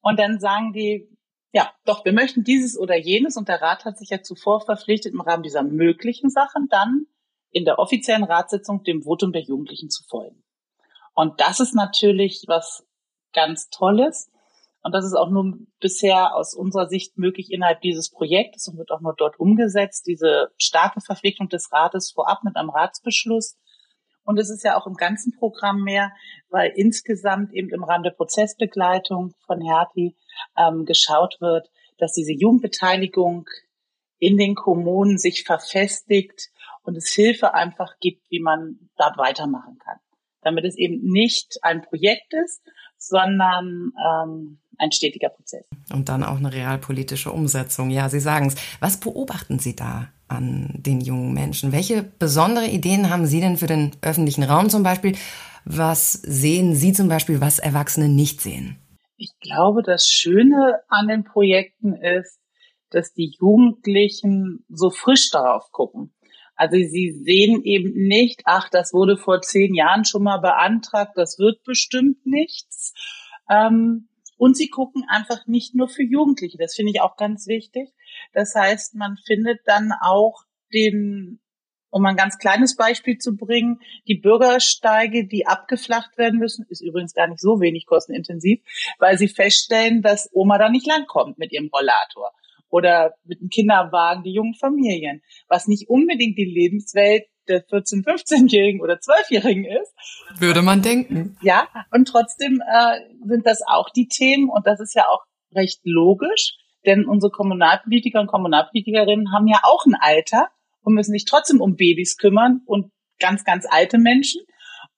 und 0.00 0.18
dann 0.18 0.40
sagen 0.40 0.72
die, 0.72 1.08
ja, 1.52 1.70
doch, 1.84 2.04
wir 2.04 2.12
möchten 2.12 2.44
dieses 2.44 2.78
oder 2.78 2.96
jenes 2.96 3.36
und 3.36 3.48
der 3.48 3.60
Rat 3.60 3.84
hat 3.84 3.98
sich 3.98 4.10
ja 4.10 4.22
zuvor 4.22 4.60
verpflichtet, 4.60 5.12
im 5.12 5.20
Rahmen 5.20 5.42
dieser 5.42 5.62
möglichen 5.62 6.30
Sachen 6.30 6.68
dann 6.68 7.06
in 7.50 7.64
der 7.64 7.78
offiziellen 7.78 8.24
Ratssitzung 8.24 8.84
dem 8.84 9.02
Votum 9.02 9.32
der 9.32 9.42
Jugendlichen 9.42 9.90
zu 9.90 10.04
folgen. 10.04 10.42
Und 11.14 11.40
das 11.40 11.60
ist 11.60 11.74
natürlich 11.74 12.44
was 12.46 12.86
ganz 13.32 13.68
Tolles, 13.70 14.30
und 14.82 14.92
das 14.92 15.04
ist 15.04 15.14
auch 15.14 15.30
nur 15.30 15.58
bisher 15.78 16.34
aus 16.34 16.54
unserer 16.54 16.88
Sicht 16.88 17.18
möglich 17.18 17.52
innerhalb 17.52 17.82
dieses 17.82 18.10
Projektes 18.10 18.66
und 18.66 18.78
wird 18.78 18.90
auch 18.90 19.00
nur 19.00 19.14
dort 19.14 19.38
umgesetzt, 19.38 20.06
diese 20.06 20.50
starke 20.56 21.00
Verpflichtung 21.00 21.48
des 21.48 21.70
Rates 21.70 22.12
vorab 22.12 22.44
mit 22.44 22.56
einem 22.56 22.70
Ratsbeschluss. 22.70 23.58
Und 24.24 24.38
es 24.38 24.48
ist 24.48 24.64
ja 24.64 24.78
auch 24.78 24.86
im 24.86 24.94
ganzen 24.94 25.36
Programm 25.36 25.82
mehr, 25.82 26.12
weil 26.48 26.72
insgesamt 26.74 27.52
eben 27.52 27.68
im 27.70 27.84
Rahmen 27.84 28.04
der 28.04 28.12
Prozessbegleitung 28.12 29.34
von 29.44 29.60
Hertie 29.60 30.16
ähm, 30.56 30.86
geschaut 30.86 31.36
wird, 31.40 31.68
dass 31.98 32.12
diese 32.12 32.32
Jugendbeteiligung 32.32 33.46
in 34.18 34.38
den 34.38 34.54
Kommunen 34.54 35.18
sich 35.18 35.44
verfestigt 35.44 36.50
und 36.82 36.96
es 36.96 37.12
Hilfe 37.12 37.52
einfach 37.52 37.98
gibt, 38.00 38.30
wie 38.30 38.40
man 38.40 38.90
da 38.96 39.12
weitermachen 39.16 39.78
kann. 39.78 39.98
Damit 40.42 40.64
es 40.64 40.76
eben 40.76 41.02
nicht 41.02 41.58
ein 41.62 41.82
Projekt 41.82 42.32
ist, 42.32 42.62
sondern 42.96 43.92
ähm, 44.06 44.60
ein 44.80 44.92
stetiger 44.92 45.28
Prozess. 45.28 45.64
Und 45.92 46.08
dann 46.08 46.24
auch 46.24 46.38
eine 46.38 46.52
realpolitische 46.52 47.30
Umsetzung. 47.30 47.90
Ja, 47.90 48.08
Sie 48.08 48.20
sagen 48.20 48.46
es. 48.46 48.56
Was 48.80 48.98
beobachten 48.98 49.58
Sie 49.58 49.76
da 49.76 50.08
an 50.28 50.70
den 50.74 51.00
jungen 51.00 51.32
Menschen? 51.34 51.72
Welche 51.72 52.02
besondere 52.02 52.66
Ideen 52.66 53.10
haben 53.10 53.26
Sie 53.26 53.40
denn 53.40 53.56
für 53.56 53.66
den 53.66 53.92
öffentlichen 54.02 54.42
Raum 54.42 54.70
zum 54.70 54.82
Beispiel? 54.82 55.16
Was 55.64 56.12
sehen 56.12 56.74
Sie 56.74 56.92
zum 56.92 57.08
Beispiel, 57.08 57.40
was 57.40 57.58
Erwachsene 57.58 58.08
nicht 58.08 58.40
sehen? 58.40 58.78
Ich 59.16 59.32
glaube, 59.40 59.82
das 59.82 60.08
Schöne 60.08 60.80
an 60.88 61.08
den 61.08 61.24
Projekten 61.24 61.94
ist, 61.94 62.40
dass 62.88 63.12
die 63.12 63.36
Jugendlichen 63.38 64.64
so 64.68 64.90
frisch 64.90 65.30
darauf 65.30 65.70
gucken. 65.72 66.12
Also 66.56 66.76
sie 66.76 67.12
sehen 67.24 67.62
eben 67.64 67.92
nicht, 68.06 68.42
ach, 68.44 68.68
das 68.68 68.92
wurde 68.92 69.16
vor 69.16 69.40
zehn 69.40 69.74
Jahren 69.74 70.04
schon 70.04 70.22
mal 70.22 70.38
beantragt, 70.38 71.12
das 71.16 71.38
wird 71.38 71.62
bestimmt 71.64 72.26
nichts. 72.26 72.92
Ähm, 73.48 74.09
und 74.40 74.56
sie 74.56 74.70
gucken 74.70 75.04
einfach 75.06 75.46
nicht 75.46 75.74
nur 75.74 75.86
für 75.90 76.02
Jugendliche. 76.02 76.56
Das 76.56 76.74
finde 76.74 76.92
ich 76.92 77.02
auch 77.02 77.16
ganz 77.16 77.46
wichtig. 77.46 77.90
Das 78.32 78.54
heißt, 78.54 78.94
man 78.94 79.18
findet 79.26 79.60
dann 79.66 79.92
auch 80.00 80.44
den, 80.72 81.40
um 81.90 82.06
ein 82.06 82.16
ganz 82.16 82.38
kleines 82.38 82.74
Beispiel 82.74 83.18
zu 83.18 83.36
bringen, 83.36 83.80
die 84.08 84.14
Bürgersteige, 84.14 85.26
die 85.26 85.46
abgeflacht 85.46 86.16
werden 86.16 86.40
müssen, 86.40 86.64
ist 86.70 86.80
übrigens 86.80 87.12
gar 87.12 87.26
nicht 87.26 87.40
so 87.40 87.60
wenig 87.60 87.84
kostenintensiv, 87.84 88.60
weil 88.98 89.18
sie 89.18 89.28
feststellen, 89.28 90.00
dass 90.00 90.30
Oma 90.32 90.56
da 90.56 90.70
nicht 90.70 90.86
langkommt 90.86 91.36
mit 91.36 91.52
ihrem 91.52 91.68
Rollator 91.68 92.32
oder 92.70 93.16
mit 93.24 93.42
dem 93.42 93.50
Kinderwagen, 93.50 94.22
die 94.22 94.32
jungen 94.32 94.54
Familien, 94.54 95.22
was 95.48 95.68
nicht 95.68 95.90
unbedingt 95.90 96.38
die 96.38 96.46
Lebenswelt 96.46 97.24
der 97.50 97.66
14-, 97.66 98.04
15-Jährigen 98.04 98.80
oder 98.80 98.94
12-Jährigen 98.94 99.64
ist. 99.64 99.92
Würde 100.38 100.62
man 100.62 100.82
denken. 100.82 101.36
Ja, 101.42 101.68
und 101.90 102.06
trotzdem 102.06 102.62
äh, 102.66 103.00
sind 103.26 103.46
das 103.46 103.62
auch 103.66 103.90
die 103.90 104.08
Themen 104.08 104.48
und 104.48 104.66
das 104.66 104.80
ist 104.80 104.94
ja 104.94 105.06
auch 105.08 105.24
recht 105.54 105.80
logisch, 105.84 106.56
denn 106.86 107.04
unsere 107.04 107.30
Kommunalpolitiker 107.30 108.20
und 108.20 108.28
Kommunalpolitikerinnen 108.28 109.32
haben 109.32 109.46
ja 109.46 109.60
auch 109.64 109.84
ein 109.84 109.96
Alter 110.00 110.48
und 110.82 110.94
müssen 110.94 111.12
sich 111.12 111.24
trotzdem 111.24 111.60
um 111.60 111.76
Babys 111.76 112.16
kümmern 112.16 112.62
und 112.66 112.92
ganz, 113.18 113.44
ganz 113.44 113.66
alte 113.68 113.98
Menschen 113.98 114.40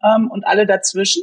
ähm, 0.03 0.31
und 0.31 0.47
alle 0.47 0.67
dazwischen. 0.67 1.23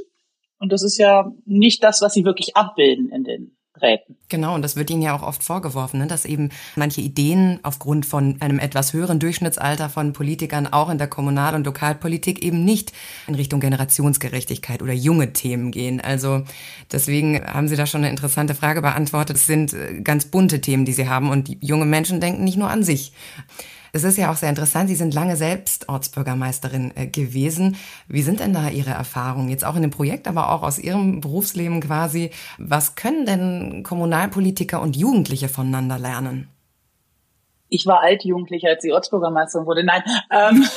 Und 0.59 0.73
das 0.73 0.83
ist 0.83 0.97
ja 0.97 1.31
nicht 1.45 1.83
das, 1.83 2.01
was 2.01 2.13
sie 2.13 2.25
wirklich 2.25 2.57
abbilden 2.57 3.09
in 3.11 3.23
den 3.23 3.57
Räten. 3.81 4.15
Genau, 4.29 4.53
und 4.55 4.61
das 4.61 4.75
wird 4.75 4.89
ihnen 4.89 5.01
ja 5.01 5.15
auch 5.15 5.23
oft 5.23 5.43
vorgeworfen, 5.43 5.99
ne, 5.99 6.07
dass 6.07 6.25
eben 6.25 6.49
manche 6.75 7.01
Ideen 7.01 7.59
aufgrund 7.63 8.05
von 8.05 8.37
einem 8.41 8.59
etwas 8.59 8.93
höheren 8.93 9.19
Durchschnittsalter 9.19 9.89
von 9.89 10.13
Politikern 10.13 10.67
auch 10.67 10.89
in 10.89 10.97
der 10.97 11.07
Kommunal- 11.07 11.55
und 11.55 11.65
Lokalpolitik 11.65 12.43
eben 12.43 12.63
nicht 12.63 12.93
in 13.27 13.35
Richtung 13.35 13.59
Generationsgerechtigkeit 13.59 14.81
oder 14.81 14.93
junge 14.93 15.33
Themen 15.33 15.71
gehen. 15.71 15.99
Also 16.01 16.43
deswegen 16.91 17.43
haben 17.45 17.67
Sie 17.67 17.75
da 17.75 17.85
schon 17.85 18.01
eine 18.01 18.09
interessante 18.09 18.55
Frage 18.55 18.81
beantwortet. 18.81 19.37
Es 19.37 19.47
sind 19.47 19.73
äh, 19.73 20.01
ganz 20.01 20.25
bunte 20.25 20.61
Themen, 20.61 20.85
die 20.85 20.93
Sie 20.93 21.09
haben 21.09 21.29
und 21.29 21.57
junge 21.61 21.85
Menschen 21.85 22.21
denken 22.21 22.43
nicht 22.43 22.57
nur 22.57 22.69
an 22.69 22.83
sich. 22.83 23.13
Es 23.91 24.03
ist 24.03 24.17
ja 24.17 24.31
auch 24.31 24.35
sehr 24.35 24.49
interessant, 24.49 24.89
Sie 24.89 24.95
sind 24.95 25.13
lange 25.13 25.35
selbst 25.35 25.89
Ortsbürgermeisterin 25.89 26.91
äh, 26.95 27.07
gewesen. 27.07 27.77
Wie 28.07 28.21
sind 28.21 28.39
denn 28.39 28.53
da 28.53 28.69
Ihre 28.69 28.91
Erfahrungen, 28.91 29.49
jetzt 29.49 29.65
auch 29.65 29.75
in 29.75 29.81
dem 29.81 29.91
Projekt, 29.91 30.27
aber 30.27 30.51
auch 30.51 30.63
aus 30.63 30.79
Ihrem 30.79 31.21
Berufsleben 31.21 31.81
quasi? 31.81 32.31
Was 32.57 32.95
können 32.95 33.25
denn 33.25 33.83
Kommunalpolitiker 33.83 34.81
und 34.81 34.95
Jugendliche 34.95 35.49
voneinander 35.49 35.97
lernen? 35.97 36.49
Ich 37.69 37.85
war 37.85 38.01
altjugendlich, 38.01 38.65
als 38.65 38.81
die 38.81 38.91
Ortsbürgermeisterin 38.91 39.67
wurde. 39.67 39.83
Nein, 39.83 40.03
ähm, 40.31 40.63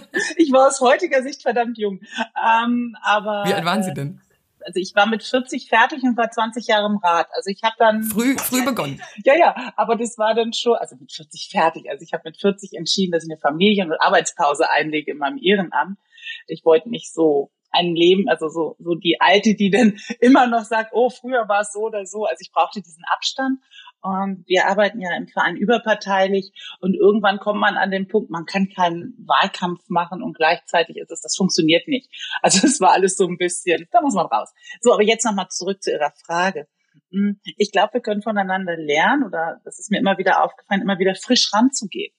ich 0.36 0.52
war 0.52 0.68
aus 0.68 0.80
heutiger 0.80 1.22
Sicht 1.22 1.42
verdammt 1.42 1.76
jung. 1.78 2.00
Ähm, 2.36 2.96
aber 3.02 3.44
Wie 3.46 3.54
alt 3.54 3.64
waren 3.64 3.82
Sie 3.82 3.94
denn? 3.94 4.20
Also 4.64 4.78
ich 4.80 4.94
war 4.94 5.06
mit 5.06 5.22
40 5.22 5.68
fertig 5.68 6.02
und 6.02 6.16
war 6.16 6.30
20 6.30 6.66
Jahre 6.66 6.86
im 6.86 6.98
Rat. 6.98 7.28
Also 7.34 7.50
ich 7.50 7.62
habe 7.62 7.74
dann 7.78 8.02
früh 8.02 8.36
früh 8.36 8.64
begonnen. 8.64 9.00
Ja, 9.24 9.34
ja, 9.36 9.72
aber 9.76 9.96
das 9.96 10.18
war 10.18 10.34
dann 10.34 10.52
schon, 10.52 10.76
also 10.76 10.96
mit 10.96 11.12
40 11.12 11.48
fertig. 11.50 11.88
Also 11.90 12.02
ich 12.04 12.12
habe 12.12 12.22
mit 12.26 12.40
40 12.40 12.74
entschieden, 12.74 13.12
dass 13.12 13.24
ich 13.24 13.30
eine 13.30 13.40
Familien- 13.40 13.90
und 13.90 14.00
Arbeitspause 14.00 14.70
einlege 14.70 15.12
in 15.12 15.18
meinem 15.18 15.38
Ehrenamt. 15.38 15.98
Ich 16.46 16.64
wollte 16.64 16.90
nicht 16.90 17.12
so 17.12 17.50
ein 17.72 17.94
Leben, 17.94 18.28
also 18.28 18.48
so 18.48 18.76
so 18.78 18.94
die 18.94 19.20
alte, 19.20 19.54
die 19.54 19.70
dann 19.70 19.98
immer 20.20 20.46
noch 20.46 20.64
sagt, 20.64 20.90
oh, 20.92 21.08
früher 21.08 21.48
war 21.48 21.60
es 21.60 21.72
so 21.72 21.80
oder 21.80 22.04
so. 22.04 22.24
Also 22.24 22.40
ich 22.40 22.50
brauchte 22.52 22.80
diesen 22.82 23.04
Abstand 23.12 23.60
und 24.02 24.44
wir 24.46 24.66
arbeiten 24.66 25.00
ja 25.00 25.14
im 25.16 25.28
Verein 25.28 25.56
überparteilich 25.56 26.52
und 26.80 26.94
irgendwann 26.94 27.38
kommt 27.38 27.60
man 27.60 27.76
an 27.76 27.90
den 27.90 28.08
Punkt, 28.08 28.30
man 28.30 28.46
kann 28.46 28.70
keinen 28.74 29.14
Wahlkampf 29.26 29.82
machen 29.88 30.22
und 30.22 30.36
gleichzeitig 30.36 30.96
ist 30.96 31.10
es, 31.10 31.20
das 31.20 31.36
funktioniert 31.36 31.86
nicht. 31.86 32.10
Also 32.40 32.66
es 32.66 32.80
war 32.80 32.92
alles 32.92 33.16
so 33.16 33.26
ein 33.26 33.36
bisschen, 33.36 33.86
da 33.92 34.00
muss 34.00 34.14
man 34.14 34.26
raus. 34.26 34.52
So, 34.80 34.94
aber 34.94 35.02
jetzt 35.02 35.24
nochmal 35.24 35.48
zurück 35.48 35.82
zu 35.82 35.90
Ihrer 35.90 36.12
Frage. 36.24 36.66
Hm, 37.10 37.40
ich 37.56 37.72
glaube, 37.72 37.94
wir 37.94 38.00
können 38.00 38.22
voneinander 38.22 38.76
lernen 38.76 39.24
oder 39.24 39.60
das 39.64 39.78
ist 39.78 39.90
mir 39.90 39.98
immer 39.98 40.16
wieder 40.16 40.42
aufgefallen, 40.42 40.82
immer 40.82 40.98
wieder 40.98 41.14
frisch 41.14 41.52
ranzugehen. 41.52 42.14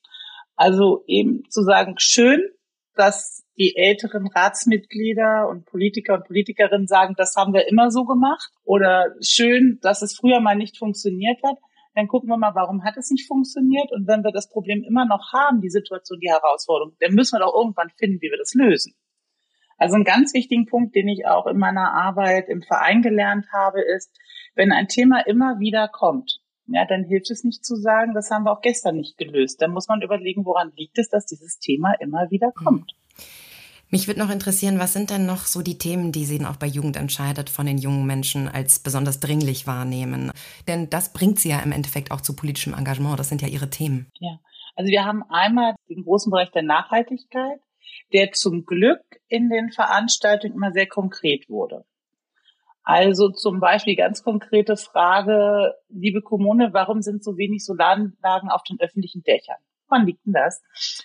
Also 0.56 1.04
eben 1.08 1.50
zu 1.50 1.64
sagen, 1.64 1.96
schön, 1.98 2.42
dass 2.94 3.44
die 3.58 3.76
älteren 3.76 4.28
Ratsmitglieder 4.28 5.48
und 5.50 5.66
Politiker 5.66 6.14
und 6.14 6.26
Politikerinnen 6.26 6.88
sagen, 6.88 7.16
das 7.18 7.36
haben 7.36 7.54
wir 7.54 7.68
immer 7.68 7.90
so 7.90 8.06
gemacht. 8.06 8.52
Oder 8.64 9.16
schön, 9.22 9.80
dass 9.82 10.02
es 10.04 10.16
früher 10.16 10.40
mal 10.42 10.56
nicht 10.56 10.78
funktioniert 10.78 11.42
hat 11.44 11.58
dann 11.94 12.08
gucken 12.08 12.30
wir 12.30 12.38
mal, 12.38 12.56
warum 12.56 12.84
hat 12.84 12.98
es 12.98 13.10
nicht 13.10 13.28
funktioniert? 13.28 13.92
Und 13.92 14.08
wenn 14.08 14.24
wir 14.24 14.32
das 14.32 14.50
Problem 14.50 14.84
immer 14.84 15.06
noch 15.06 15.34
haben, 15.34 15.62
die 15.62 15.70
Situation, 15.70 16.20
die 16.20 16.32
Herausforderung, 16.32 16.96
dann 17.00 17.14
müssen 17.14 17.38
wir 17.38 17.46
doch 17.46 17.56
irgendwann 17.56 17.90
finden, 17.98 18.22
wie 18.22 18.32
wir 18.32 18.38
das 18.38 18.54
lösen. 18.54 18.94
Also 19.78 19.96
ein 19.96 20.04
ganz 20.04 20.34
wichtigen 20.34 20.68
Punkt, 20.68 20.96
den 20.96 21.08
ich 21.08 21.26
auch 21.26 21.48
in 21.48 21.58
meiner 21.58 21.94
Arbeit 21.94 22.50
im 22.50 22.62
Verein 22.62 23.02
gelernt 23.02 23.48
habe, 23.52 23.82
ist, 23.82 24.16
wenn 24.56 24.72
ein 24.72 24.88
Thema 24.88 25.26
immer 25.26 25.60
wieder 25.60 25.88
kommt, 25.88 26.40
ja, 26.68 26.86
dann 26.86 27.04
hilft 27.04 27.32
es 27.32 27.44
nicht 27.44 27.66
zu 27.66 27.76
sagen, 27.76 28.14
das 28.14 28.30
haben 28.30 28.44
wir 28.44 28.52
auch 28.52 28.62
gestern 28.62 28.96
nicht 28.96 29.18
gelöst. 29.18 29.62
Dann 29.62 29.72
muss 29.72 29.88
man 29.88 30.02
überlegen, 30.02 30.46
woran 30.46 30.72
liegt 30.76 30.98
es, 31.00 31.10
dass 31.10 31.26
dieses 31.26 31.60
Thema 31.60 31.94
immer 32.00 32.30
wieder 32.30 32.52
kommt. 32.52 32.94
Mich 33.94 34.08
würde 34.08 34.22
noch 34.22 34.30
interessieren, 34.30 34.80
was 34.80 34.94
sind 34.94 35.10
denn 35.10 35.26
noch 35.26 35.46
so 35.46 35.62
die 35.62 35.78
Themen, 35.78 36.14
die 36.14 36.24
Sie 36.24 36.46
auch 36.46 36.56
bei 36.56 36.66
Jugend 36.66 36.96
entscheidet 36.96 37.50
von 37.50 37.66
den 37.66 37.78
jungen 37.78 38.06
Menschen 38.06 38.48
als 38.48 38.80
besonders 38.80 39.20
dringlich 39.20 39.68
wahrnehmen? 39.68 40.32
Denn 40.70 40.90
das 40.90 41.12
bringt 41.12 41.42
Sie 41.42 41.50
ja 41.50 41.60
im 41.60 41.74
Endeffekt 41.74 42.10
auch 42.10 42.22
zu 42.22 42.34
politischem 42.34 42.74
Engagement. 42.74 43.20
Das 43.20 43.28
sind 43.28 43.42
ja 43.42 43.50
Ihre 43.50 43.70
Themen. 43.70 44.10
Ja, 44.20 44.40
also 44.78 44.90
wir 44.90 45.04
haben 45.04 45.24
einmal 45.30 45.76
den 45.90 46.04
großen 46.04 46.32
Bereich 46.32 46.52
der 46.52 46.64
Nachhaltigkeit, 46.64 47.60
der 48.14 48.32
zum 48.32 48.66
Glück 48.66 49.02
in 49.28 49.50
den 49.50 49.72
Veranstaltungen 49.72 50.54
immer 50.54 50.72
sehr 50.72 50.88
konkret 50.88 51.50
wurde. 51.50 51.84
Also 52.84 53.30
zum 53.30 53.60
Beispiel 53.60 53.98
ganz 53.98 54.24
konkrete 54.24 54.78
Frage, 54.78 55.76
liebe 55.90 56.22
Kommune, 56.22 56.70
warum 56.72 57.02
sind 57.02 57.26
so 57.26 57.36
wenig 57.36 57.66
Solaranlagen 57.66 58.50
auf 58.50 58.64
den 58.64 58.80
öffentlichen 58.80 59.22
Dächern? 59.24 59.60
Woran 59.92 60.06
liegt 60.06 60.26
denn 60.26 60.34
das? 60.34 60.64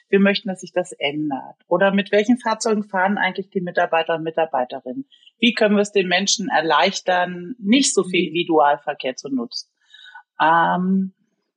Wir 0.08 0.20
möchten, 0.20 0.48
dass 0.48 0.60
sich 0.60 0.72
das 0.72 0.92
ändert. 0.92 1.56
Oder 1.66 1.92
mit 1.92 2.12
welchen 2.12 2.38
Fahrzeugen 2.38 2.84
fahren 2.84 3.18
eigentlich 3.18 3.50
die 3.50 3.60
Mitarbeiter 3.60 4.14
und 4.14 4.22
Mitarbeiterinnen? 4.22 5.08
Wie 5.38 5.52
können 5.52 5.74
wir 5.74 5.82
es 5.82 5.92
den 5.92 6.08
Menschen 6.08 6.48
erleichtern, 6.48 7.54
nicht 7.58 7.92
so 7.92 8.04
viel 8.04 8.28
Individualverkehr 8.28 9.16
zu 9.16 9.28
nutzen? 9.28 9.70
Ähm, 10.40 11.14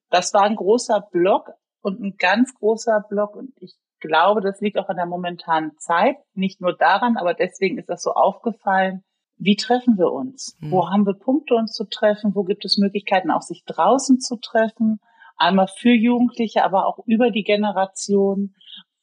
das 0.10 0.34
war 0.34 0.44
ein 0.44 0.56
großer 0.56 1.08
Block 1.12 1.52
und 1.82 2.02
ein 2.02 2.16
ganz 2.18 2.54
großer 2.56 3.06
Block 3.10 3.36
und 3.36 3.54
ich 3.62 3.76
glaube, 4.00 4.42
das 4.42 4.60
liegt 4.62 4.78
auch 4.78 4.90
an 4.90 4.96
der 4.96 5.06
momentanen 5.06 5.78
Zeit. 5.78 6.18
Nicht 6.34 6.62
nur 6.62 6.76
daran, 6.76 7.18
aber 7.18 7.34
deswegen 7.34 7.78
ist 7.78 7.90
das 7.90 8.02
so 8.02 8.12
aufgefallen. 8.12 9.04
Wie 9.38 9.56
treffen 9.56 9.98
wir 9.98 10.12
uns? 10.12 10.58
Mhm. 10.60 10.72
Wo 10.72 10.90
haben 10.90 11.06
wir 11.06 11.14
Punkte, 11.14 11.56
uns 11.56 11.74
zu 11.74 11.86
treffen? 11.86 12.36
Wo 12.36 12.44
gibt 12.44 12.66
es 12.66 12.78
Möglichkeiten, 12.78 13.32
auch 13.32 13.42
sich 13.42 13.64
draußen 13.66 14.20
zu 14.20 14.38
treffen? 14.38 15.00
Einmal 15.40 15.68
für 15.68 15.92
Jugendliche, 15.92 16.64
aber 16.64 16.86
auch 16.86 17.00
über 17.06 17.32
die 17.32 17.44
Generation, 17.44 18.56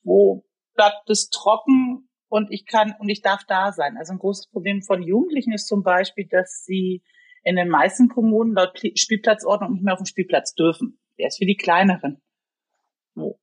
wo 0.02 0.44
bleibt 0.74 1.08
es 1.10 1.30
trocken 1.30 2.08
und 2.28 2.52
ich 2.52 2.66
kann 2.66 2.94
und 2.98 3.08
ich 3.08 3.22
darf 3.22 3.44
da 3.48 3.72
sein. 3.72 3.96
Also 3.96 4.12
ein 4.12 4.18
großes 4.18 4.48
Problem 4.50 4.82
von 4.82 5.02
Jugendlichen 5.02 5.52
ist 5.52 5.66
zum 5.66 5.82
Beispiel, 5.82 6.26
dass 6.30 6.64
sie 6.64 7.02
in 7.42 7.56
den 7.56 7.68
meisten 7.68 8.08
Kommunen 8.08 8.54
laut 8.54 8.78
Spielplatzordnung 8.94 9.72
nicht 9.72 9.84
mehr 9.84 9.94
auf 9.94 10.00
den 10.00 10.06
Spielplatz 10.06 10.54
dürfen. 10.54 10.98
Der 11.18 11.28
ist 11.28 11.38
für 11.38 11.46
die 11.46 11.56
kleineren. 11.56 12.20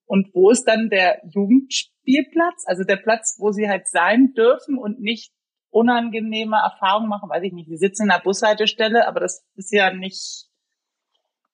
Und 0.06 0.30
wo 0.34 0.52
ist 0.52 0.66
dann 0.66 0.90
der 0.90 1.22
Jugendspielplatz? 1.26 2.66
Also 2.68 2.84
der 2.84 2.98
Platz, 2.98 3.38
wo 3.40 3.52
sie 3.52 3.68
halt 3.68 3.88
sein 3.88 4.34
dürfen 4.34 4.78
und 4.78 5.00
nicht 5.00 5.34
unangenehme 5.72 6.58
Erfahrungen 6.58 7.10
machen, 7.10 7.30
weiß 7.30 7.44
ich 7.44 7.54
nicht. 7.54 7.68
Sie 7.68 7.78
sitzen 7.78 8.04
in 8.04 8.10
der 8.10 8.20
Bushaltestelle, 8.20 9.08
aber 9.08 9.22
das 9.22 9.44
ist 9.56 9.72
ja 9.74 9.92
nicht 9.92 10.48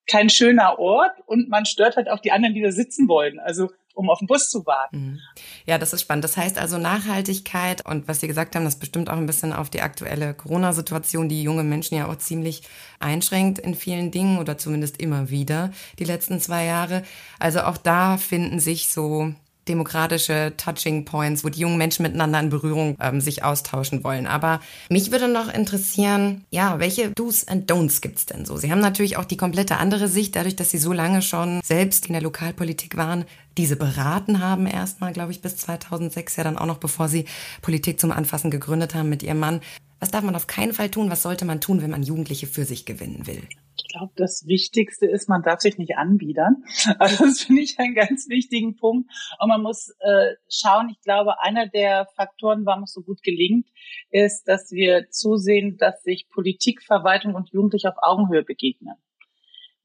kein 0.10 0.30
schöner 0.30 0.80
Ort 0.80 1.14
und 1.26 1.50
man 1.50 1.66
stört 1.66 1.96
halt 1.96 2.10
auch 2.10 2.20
die 2.20 2.32
anderen, 2.32 2.54
die 2.54 2.62
da 2.62 2.72
sitzen 2.72 3.08
wollen. 3.08 3.40
Also 3.40 3.70
um 4.00 4.10
auf 4.10 4.20
den 4.20 4.28
Bus 4.28 4.50
zu 4.50 4.66
warten. 4.66 4.98
Mhm. 4.98 5.20
Ja, 5.66 5.78
das 5.78 5.92
ist 5.92 6.02
spannend. 6.02 6.24
Das 6.24 6.38
heißt 6.38 6.58
also 6.58 6.78
Nachhaltigkeit 6.78 7.86
und 7.86 8.08
was 8.08 8.22
Sie 8.22 8.28
gesagt 8.28 8.56
haben, 8.56 8.64
das 8.64 8.80
bestimmt 8.80 9.10
auch 9.10 9.18
ein 9.18 9.26
bisschen 9.26 9.52
auf 9.52 9.70
die 9.70 9.82
aktuelle 9.82 10.34
Corona-Situation, 10.34 11.28
die 11.28 11.44
junge 11.44 11.64
Menschen 11.64 11.98
ja 11.98 12.08
auch 12.08 12.16
ziemlich 12.16 12.64
einschränkt 13.00 13.60
in 13.60 13.76
vielen 13.76 14.10
Dingen 14.10 14.40
oder 14.40 14.58
zumindest 14.58 15.02
immer 15.02 15.30
wieder 15.30 15.72
die 16.00 16.06
letzten 16.06 16.40
zwei 16.40 16.64
Jahre. 16.64 17.04
Also 17.40 17.62
auch 17.62 17.76
da 17.76 18.18
finden 18.18 18.60
sich 18.60 18.88
so 18.90 19.34
demokratische 19.70 20.54
Touching 20.58 21.06
Points, 21.06 21.44
wo 21.44 21.50
die 21.50 21.62
jungen 21.62 21.78
Menschen 21.78 22.04
miteinander 22.04 22.40
in 22.40 22.50
Berührung 22.50 22.98
ähm, 23.00 23.22
sich 23.22 23.44
austauschen 23.44 24.04
wollen. 24.04 24.28
Aber 24.28 24.60
mich 24.90 25.12
würde 25.12 25.28
noch 25.28 25.54
interessieren, 25.54 26.46
ja, 26.50 26.80
welche 26.80 27.12
Do's 27.12 27.48
and 27.48 27.72
Don'ts 27.72 28.02
gibt's 28.02 28.26
denn 28.26 28.46
so? 28.46 28.58
Sie 28.58 28.72
haben 28.72 28.82
natürlich 28.82 29.18
auch 29.18 29.26
die 29.26 29.38
komplette 29.38 29.78
andere 29.78 30.08
Sicht, 30.08 30.36
dadurch, 30.36 30.56
dass 30.56 30.72
Sie 30.72 30.78
so 30.78 30.92
lange 30.92 31.22
schon 31.22 31.62
selbst 31.64 32.08
in 32.08 32.14
der 32.14 32.22
Lokalpolitik 32.22 32.98
waren, 32.98 33.26
diese 33.58 33.76
beraten 33.76 34.40
haben 34.40 34.68
erstmal, 34.68 35.12
glaube 35.12 35.32
ich, 35.32 35.42
bis 35.42 35.58
2006, 35.58 36.38
ja 36.38 36.44
dann 36.44 36.58
auch 36.58 36.66
noch 36.66 36.78
bevor 36.78 37.10
Sie 37.10 37.26
Politik 37.62 38.00
zum 38.00 38.12
Anfassen 38.12 38.52
gegründet 38.52 38.96
haben 38.96 39.10
mit 39.10 39.22
Ihrem 39.22 39.40
Mann. 39.40 39.62
Was 40.00 40.12
darf 40.12 40.24
man 40.24 40.36
auf 40.36 40.48
keinen 40.48 40.74
Fall 40.74 40.90
tun? 40.90 41.10
Was 41.10 41.24
sollte 41.24 41.46
man 41.46 41.60
tun, 41.60 41.82
wenn 41.82 41.92
man 41.92 42.04
Jugendliche 42.04 42.48
für 42.48 42.64
sich 42.64 42.86
gewinnen 42.86 43.28
will? 43.28 43.44
Ich 43.78 43.88
glaube, 43.94 44.14
das 44.16 44.46
Wichtigste 44.48 45.08
ist, 45.08 45.28
man 45.28 45.42
darf 45.42 45.60
sich 45.62 45.78
nicht 45.78 45.98
anbiedern. 45.98 46.64
Also 47.00 47.26
das 47.26 47.42
finde 47.42 47.62
ich 47.62 47.80
einen 47.80 47.96
ganz 47.96 48.30
wichtigen 48.30 48.76
Punkt. 48.76 49.10
Und 49.40 49.50
man 49.50 49.62
muss 49.62 49.90
äh, 50.00 50.36
schauen, 50.50 50.90
ich 50.90 51.02
glaube, 51.02 51.42
einer 51.42 51.68
der 51.68 52.08
Faktoren, 52.16 52.66
warum 52.66 52.84
es 52.84 52.94
so 52.94 53.02
gut 53.02 53.22
gelingt, 53.24 53.68
ist, 54.10 54.48
dass 54.48 54.72
wir 54.72 55.10
zusehen, 55.10 55.78
dass 55.78 56.02
sich 56.04 56.28
Politik, 56.30 56.82
Verwaltung 56.84 57.36
und 57.36 57.50
Jugendliche 57.52 57.90
auf 57.90 57.98
Augenhöhe 58.02 58.44
begegnen. 58.44 58.96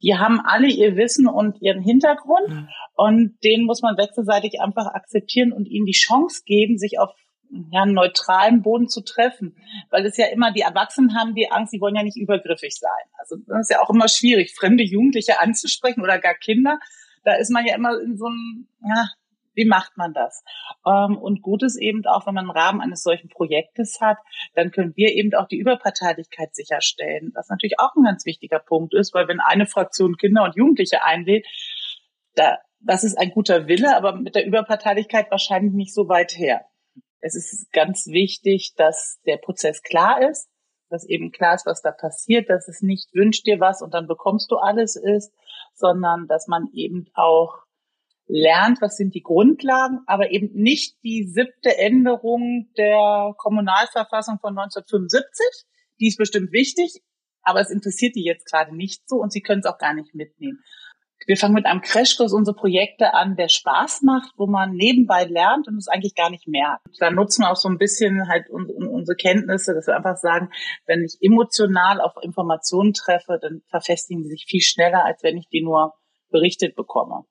Die 0.03 0.17
haben 0.17 0.41
alle 0.45 0.69
ihr 0.69 0.97
Wissen 0.97 1.27
und 1.27 1.63
ihren 1.63 1.81
Hintergrund 1.81 2.49
mhm. 2.49 2.69
und 2.95 3.39
den 3.43 3.65
muss 3.65 3.81
man 3.81 3.97
wechselseitig 3.97 4.61
einfach 4.61 4.87
akzeptieren 4.93 5.53
und 5.53 5.67
ihnen 5.67 5.87
die 5.87 5.93
Chance 5.93 6.43
geben, 6.45 6.77
sich 6.77 6.99
auf 6.99 7.11
ja, 7.71 7.83
einen 7.83 7.95
neutralen 7.95 8.63
Boden 8.63 8.89
zu 8.89 9.03
treffen. 9.03 9.57
Weil 9.91 10.05
es 10.07 10.17
ja 10.17 10.27
immer, 10.27 10.53
die 10.53 10.63
Erwachsenen 10.63 11.17
haben 11.19 11.35
die 11.35 11.51
Angst, 11.51 11.73
sie 11.73 11.81
wollen 11.81 11.97
ja 11.97 12.03
nicht 12.03 12.17
übergriffig 12.17 12.75
sein. 12.75 12.91
Also 13.19 13.37
das 13.47 13.63
ist 13.63 13.71
ja 13.71 13.81
auch 13.81 13.91
immer 13.91 14.09
schwierig, 14.09 14.55
fremde 14.55 14.85
Jugendliche 14.85 15.41
anzusprechen 15.41 16.03
oder 16.03 16.19
gar 16.19 16.35
Kinder. 16.35 16.79
Da 17.25 17.35
ist 17.35 17.51
man 17.51 17.67
ja 17.67 17.75
immer 17.75 17.99
in 18.01 18.17
so 18.17 18.27
einem, 18.27 18.69
ja, 18.83 19.09
wie 19.55 19.65
macht 19.65 19.97
man 19.97 20.13
das? 20.13 20.45
Ähm, 20.87 21.17
und 21.17 21.43
gut 21.43 21.63
ist 21.63 21.77
eben 21.77 22.05
auch, 22.07 22.27
wenn 22.27 22.35
man 22.35 22.51
einen 22.51 22.59
Rahmen 22.59 22.81
eines 22.81 23.03
solchen 23.03 23.29
Projektes 23.29 24.01
hat, 24.01 24.19
dann 24.55 24.71
können 24.71 24.93
wir 24.97 25.15
eben 25.15 25.33
auch 25.35 25.47
die 25.47 25.59
Überparteilichkeit 25.59 26.55
sicherstellen, 26.55 27.33
was 27.35 27.49
natürlich 27.49 27.79
auch 27.79 27.95
ein 27.97 28.05
ganz 28.05 28.27
wichtiger 28.27 28.59
Punkt 28.59 28.95
ist, 28.95 29.15
weil 29.15 29.29
wenn 29.29 29.41
eine 29.41 29.67
Fraktion 29.67 30.17
Kinder 30.17 30.45
und 30.45 30.57
Jugendliche 30.57 31.05
einlädt, 31.05 31.47
da, 32.35 32.59
das 32.81 33.05
ist 33.05 33.17
ein 33.17 33.31
guter 33.31 33.69
Wille, 33.69 33.97
aber 33.97 34.15
mit 34.17 34.35
der 34.35 34.47
Überparteilichkeit 34.47 35.31
wahrscheinlich 35.31 35.73
nicht 35.73 35.95
so 35.95 36.09
weit 36.09 36.37
her. 36.37 36.67
Es 37.27 37.35
ist 37.35 37.73
ganz 37.73 38.07
wichtig, 38.09 38.75
dass 38.77 39.19
der 39.25 39.39
Prozess 39.39 39.83
klar 39.83 40.29
ist, 40.29 40.47
dass 40.91 41.09
eben 41.09 41.33
klar 41.33 41.55
ist, 41.55 41.65
was 41.65 41.81
da 41.81 41.91
passiert, 41.91 42.51
dass 42.51 42.69
es 42.69 42.83
nicht 42.83 43.15
wünscht 43.15 43.47
dir 43.47 43.61
was 43.61 43.81
und 43.81 43.95
dann 43.95 44.07
bekommst 44.07 44.51
du 44.51 44.57
alles 44.57 44.95
ist, 44.95 45.33
sondern 45.73 46.27
dass 46.29 46.49
man 46.49 46.69
eben 46.75 47.07
auch 47.15 47.63
lernt, 48.27 48.83
was 48.83 48.99
sind 48.99 49.15
die 49.15 49.23
Grundlagen, 49.23 50.01
aber 50.07 50.33
eben 50.33 50.53
nicht 50.53 51.03
die 51.03 51.25
siebte 51.25 51.79
Änderung 51.79 52.69
der 52.77 53.33
Kommunalverfassung 53.39 54.39
von 54.39 54.59
1975. 54.59 55.65
Die 56.01 56.09
ist 56.09 56.19
bestimmt 56.19 56.53
wichtig, 56.53 57.03
aber 57.41 57.61
es 57.61 57.71
interessiert 57.71 58.17
die 58.17 58.25
jetzt 58.25 58.45
gerade 58.51 58.77
nicht 58.77 59.09
so 59.09 59.17
und 59.17 59.33
sie 59.33 59.41
können 59.41 59.61
es 59.61 59.67
auch 59.67 59.79
gar 59.79 59.95
nicht 59.95 60.15
mitnehmen. 60.15 60.63
Wir 61.27 61.37
fangen 61.37 61.55
mit 61.55 61.67
einem 61.67 61.81
Crashkurs 61.81 62.33
unsere 62.33 62.57
Projekte 62.57 63.15
an, 63.15 63.37
der 63.37 63.49
Spaß 63.49 64.03
macht, 64.03 64.33
wo 64.37 64.47
man 64.47 64.73
nebenbei 64.73 65.25
lernt 65.25 65.69
und 65.69 65.77
es 65.77 65.89
eigentlich 65.89 66.15
gar 66.15 66.31
nicht 66.31 66.47
merkt. 66.47 66.87
Da 66.99 67.11
nutzen 67.11 67.43
wir 67.43 67.51
auch 67.51 67.57
so 67.57 67.69
ein 67.69 67.79
bisschen 67.79 68.29
halt 68.29 68.49
unsere 68.51 69.17
Kenntnisse, 69.17 69.75
dass 69.75 69.87
wir 69.87 69.97
einfach 69.97 70.17
sagen, 70.17 70.51
wenn 70.87 71.03
ich 71.03 71.17
emotional 71.21 72.01
auf 72.01 72.13
Informationen 72.23 72.93
treffe, 72.93 73.39
dann 73.41 73.63
verfestigen 73.69 74.23
sie 74.23 74.31
sich 74.31 74.47
viel 74.47 74.61
schneller, 74.61 75.05
als 75.05 75.23
wenn 75.23 75.37
ich 75.37 75.49
die 75.49 75.63
nur 75.63 75.95
berichtet 76.31 76.75
bekomme. 76.77 77.25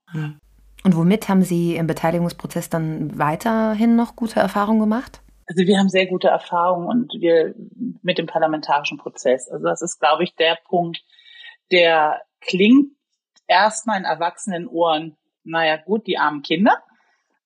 Und 0.84 0.96
womit 0.96 1.30
haben 1.30 1.44
Sie 1.44 1.76
im 1.76 1.88
Beteiligungsprozess 1.88 2.70
dann 2.70 3.18
weiterhin 3.18 3.96
noch 3.96 4.16
gute 4.16 4.40
Erfahrungen 4.40 4.80
gemacht? 4.80 5.22
Also 5.46 5.68
wir 5.68 5.78
haben 5.78 5.90
sehr 5.90 6.08
gute 6.08 6.30
Erfahrungen 6.30 6.88
und 6.88 7.14
wir 7.20 7.54
mit 8.02 8.18
dem 8.18 8.28
parlamentarischen 8.28 8.98
Prozess. 8.98 9.50
Also 9.50 9.66
das 9.66 9.82
ist, 9.82 10.00
glaube 10.00 10.24
ich, 10.24 10.36
der 10.36 10.58
Punkt, 10.68 11.04
der 11.72 12.22
klingt 12.40 12.92
erstmal 13.48 14.00
in 14.00 14.06
erwachsenen 14.06 14.68
Ohren, 14.68 15.18
naja 15.44 15.78
gut, 15.78 16.08
die 16.08 16.18
armen 16.18 16.42
Kinder. 16.42 16.82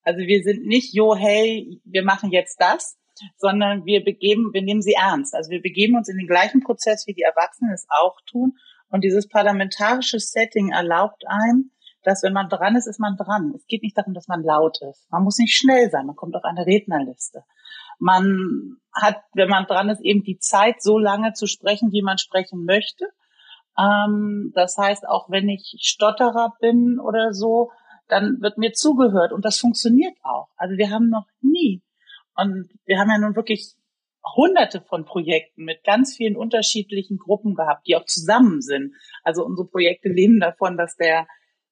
Also 0.04 0.20
wir 0.20 0.44
sind 0.44 0.66
nicht, 0.66 0.94
jo, 0.94 1.16
hey, 1.16 1.82
wir 1.84 2.04
machen 2.04 2.32
jetzt 2.32 2.62
das, 2.62 2.98
sondern 3.38 3.86
wir 3.86 4.04
begeben, 4.04 4.54
wir 4.54 4.62
nehmen 4.62 4.82
sie 4.82 4.94
ernst. 4.94 5.36
Also 5.36 5.50
wir 5.52 5.62
begeben 5.62 5.98
uns 5.98 6.08
in 6.08 6.18
den 6.18 6.28
gleichen 6.28 6.62
Prozess, 6.62 7.08
wie 7.08 7.14
die 7.14 7.24
Erwachsenen 7.24 7.74
es 7.74 7.88
auch 7.90 8.16
tun. 8.26 8.58
Und 8.90 9.04
dieses 9.04 9.28
parlamentarische 9.28 10.20
Setting 10.20 10.72
erlaubt 10.72 11.24
einem, 11.28 11.72
dass 12.04 12.24
wenn 12.24 12.34
man 12.34 12.48
dran 12.48 12.76
ist, 12.76 12.88
ist 12.88 13.00
man 13.00 13.18
dran. 13.18 13.52
Es 13.56 13.66
geht 13.68 13.84
nicht 13.84 13.98
darum, 13.98 14.14
dass 14.14 14.30
man 14.30 14.42
laut 14.42 14.80
ist. 14.82 15.12
Man 15.12 15.24
muss 15.24 15.40
nicht 15.40 15.56
schnell 15.56 15.90
sein. 15.90 16.06
Man 16.06 16.16
kommt 16.16 16.36
auf 16.36 16.44
eine 16.46 16.66
Rednerliste. 16.66 17.44
Man 18.00 18.78
hat, 18.94 19.18
wenn 19.34 19.50
man 19.50 19.66
dran 19.66 19.90
ist, 19.90 20.02
eben 20.02 20.24
die 20.24 20.40
Zeit, 20.40 20.82
so 20.82 20.98
lange 20.98 21.34
zu 21.34 21.48
sprechen, 21.48 21.92
wie 21.92 22.04
man 22.04 22.18
sprechen 22.18 22.64
möchte. 22.64 23.08
Ähm, 23.80 24.52
das 24.56 24.78
heißt, 24.78 25.08
auch 25.08 25.30
wenn 25.30 25.50
ich 25.50 25.78
Stotterer 25.80 26.54
bin 26.60 27.00
oder 27.00 27.34
so, 27.34 27.72
dann 28.08 28.42
wird 28.42 28.58
mir 28.58 28.74
zugehört 28.74 29.34
und 29.34 29.44
das 29.44 29.60
funktioniert 29.60 30.16
auch. 30.24 30.48
Also 30.56 30.78
wir 30.78 30.90
haben 30.90 31.10
noch 31.10 31.28
nie 31.42 31.82
und 32.36 32.70
wir 32.86 33.00
haben 33.00 33.10
ja 33.10 33.18
nun 33.18 33.36
wirklich 33.36 33.74
hunderte 34.36 34.82
von 34.82 35.06
Projekten 35.06 35.64
mit 35.64 35.84
ganz 35.84 36.16
vielen 36.16 36.36
unterschiedlichen 36.36 37.18
Gruppen 37.18 37.56
gehabt, 37.56 37.88
die 37.88 37.96
auch 37.96 38.06
zusammen 38.06 38.62
sind. 38.62 38.94
Also 39.24 39.46
unsere 39.46 39.68
Projekte 39.68 40.10
leben 40.10 40.40
davon, 40.40 40.78
dass 40.78 40.96
der 40.96 41.28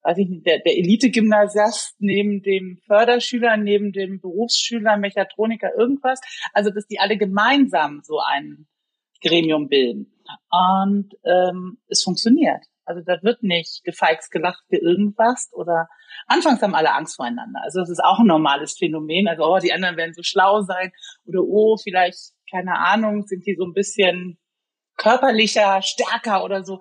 weiß 0.06 0.20
ich 0.20 0.30
nicht, 0.30 0.46
der, 0.46 0.60
der 0.60 0.78
Elite-Gymnasiast 0.78 1.96
neben 1.98 2.44
dem 2.44 2.78
Förderschüler, 2.86 3.58
neben 3.58 3.92
dem 3.92 4.22
Berufsschüler, 4.22 4.98
Mechatroniker, 4.98 5.72
irgendwas. 5.76 6.22
Also, 6.54 6.70
dass 6.70 6.86
die 6.86 7.00
alle 7.00 7.18
gemeinsam 7.18 8.02
so 8.04 8.20
ein 8.20 8.68
Gremium 9.22 9.68
bilden. 9.68 10.12
Und 10.50 11.14
ähm, 11.24 11.78
es 11.88 12.04
funktioniert. 12.04 12.64
Also 12.86 13.02
da 13.04 13.22
wird 13.24 13.42
nicht 13.42 13.84
gefeixt 13.84 14.32
gelacht 14.32 14.64
für 14.70 14.78
irgendwas 14.78 15.50
oder 15.54 15.88
anfangs 16.28 16.62
haben 16.62 16.76
alle 16.76 16.94
Angst 16.94 17.16
voreinander. 17.16 17.60
Also 17.64 17.80
das 17.80 17.90
ist 17.90 18.04
auch 18.04 18.20
ein 18.20 18.28
normales 18.28 18.78
Phänomen. 18.78 19.28
Also 19.28 19.44
oh, 19.44 19.58
die 19.58 19.74
anderen 19.74 19.98
werden 19.98 20.14
so 20.14 20.22
schlau 20.22 20.62
sein 20.62 20.92
oder 21.26 21.42
oh, 21.42 21.78
vielleicht, 21.78 22.34
keine 22.50 22.78
Ahnung, 22.78 23.26
sind 23.26 23.46
die 23.46 23.56
so 23.58 23.66
ein 23.66 23.74
bisschen 23.74 24.38
körperlicher, 24.98 25.82
stärker 25.82 26.44
oder 26.44 26.64
so. 26.64 26.80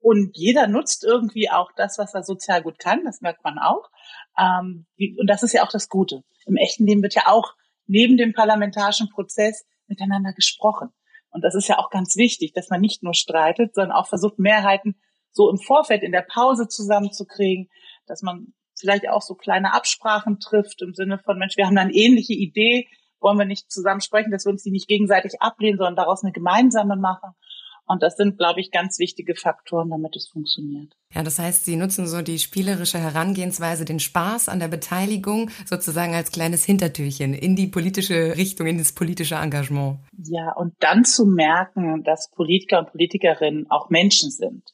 Und 0.00 0.36
jeder 0.36 0.66
nutzt 0.66 1.04
irgendwie 1.04 1.50
auch 1.50 1.70
das, 1.76 1.98
was 1.98 2.14
er 2.14 2.22
sozial 2.22 2.62
gut 2.62 2.78
kann. 2.78 3.04
Das 3.04 3.20
merkt 3.20 3.44
man 3.44 3.58
auch. 3.58 3.90
Ähm, 4.38 4.86
und 5.18 5.26
das 5.26 5.42
ist 5.42 5.52
ja 5.52 5.62
auch 5.62 5.70
das 5.70 5.88
Gute. 5.88 6.22
Im 6.46 6.56
echten 6.56 6.86
Leben 6.86 7.02
wird 7.02 7.14
ja 7.14 7.26
auch 7.26 7.54
neben 7.86 8.16
dem 8.16 8.32
parlamentarischen 8.32 9.10
Prozess 9.10 9.66
miteinander 9.88 10.32
gesprochen. 10.32 10.90
Und 11.30 11.42
das 11.44 11.54
ist 11.54 11.68
ja 11.68 11.78
auch 11.78 11.90
ganz 11.90 12.16
wichtig, 12.16 12.52
dass 12.52 12.70
man 12.70 12.80
nicht 12.80 13.02
nur 13.02 13.14
streitet, 13.14 13.74
sondern 13.74 13.92
auch 13.92 14.08
versucht, 14.08 14.38
Mehrheiten 14.38 14.96
so 15.30 15.50
im 15.50 15.58
Vorfeld 15.58 16.02
in 16.02 16.12
der 16.12 16.26
Pause 16.28 16.68
zusammenzukriegen, 16.68 17.68
dass 18.06 18.22
man 18.22 18.54
vielleicht 18.78 19.08
auch 19.08 19.22
so 19.22 19.34
kleine 19.34 19.74
Absprachen 19.74 20.38
trifft 20.40 20.82
im 20.82 20.94
Sinne 20.94 21.18
von, 21.18 21.38
Mensch, 21.38 21.56
wir 21.56 21.66
haben 21.66 21.76
eine 21.76 21.92
ähnliche 21.92 22.34
Idee, 22.34 22.88
wollen 23.20 23.38
wir 23.38 23.44
nicht 23.44 23.70
zusammen 23.70 24.00
sprechen, 24.00 24.30
dass 24.30 24.46
wir 24.46 24.52
uns 24.52 24.62
die 24.62 24.70
nicht 24.70 24.88
gegenseitig 24.88 25.40
ablehnen, 25.40 25.76
sondern 25.76 25.96
daraus 25.96 26.22
eine 26.22 26.32
gemeinsame 26.32 26.96
machen. 26.96 27.32
Und 27.88 28.02
das 28.02 28.16
sind, 28.16 28.36
glaube 28.36 28.60
ich, 28.60 28.70
ganz 28.70 28.98
wichtige 28.98 29.34
Faktoren, 29.34 29.88
damit 29.90 30.14
es 30.14 30.28
funktioniert. 30.28 30.92
Ja, 31.14 31.22
das 31.22 31.38
heißt, 31.38 31.64
Sie 31.64 31.76
nutzen 31.76 32.06
so 32.06 32.20
die 32.20 32.38
spielerische 32.38 32.98
Herangehensweise, 32.98 33.86
den 33.86 33.98
Spaß 33.98 34.50
an 34.50 34.60
der 34.60 34.68
Beteiligung 34.68 35.50
sozusagen 35.64 36.14
als 36.14 36.30
kleines 36.30 36.64
Hintertürchen 36.64 37.32
in 37.32 37.56
die 37.56 37.66
politische 37.66 38.36
Richtung, 38.36 38.66
in 38.66 38.76
das 38.76 38.92
politische 38.92 39.36
Engagement. 39.36 40.00
Ja, 40.18 40.52
und 40.52 40.74
dann 40.80 41.04
zu 41.04 41.24
merken, 41.24 42.02
dass 42.04 42.30
Politiker 42.30 42.80
und 42.80 42.90
Politikerinnen 42.90 43.70
auch 43.70 43.88
Menschen 43.88 44.30
sind. 44.30 44.64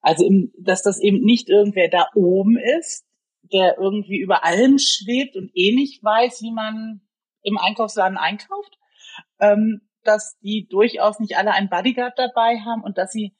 Also, 0.00 0.24
dass 0.56 0.82
das 0.82 1.00
eben 1.00 1.20
nicht 1.20 1.48
irgendwer 1.48 1.88
da 1.88 2.06
oben 2.14 2.56
ist, 2.78 3.04
der 3.52 3.76
irgendwie 3.78 4.18
über 4.18 4.44
allem 4.44 4.78
schwebt 4.78 5.36
und 5.36 5.50
eh 5.54 5.74
nicht 5.74 6.02
weiß, 6.04 6.42
wie 6.42 6.52
man 6.52 7.00
im 7.42 7.58
Einkaufsladen 7.58 8.16
einkauft, 8.16 8.78
ähm, 9.40 9.80
dass 10.06 10.38
die 10.38 10.66
durchaus 10.68 11.18
nicht 11.20 11.36
alle 11.36 11.52
einen 11.52 11.68
Bodyguard 11.68 12.18
dabei 12.18 12.58
haben 12.58 12.82
und 12.82 12.98
dass 12.98 13.12
sie 13.12 13.34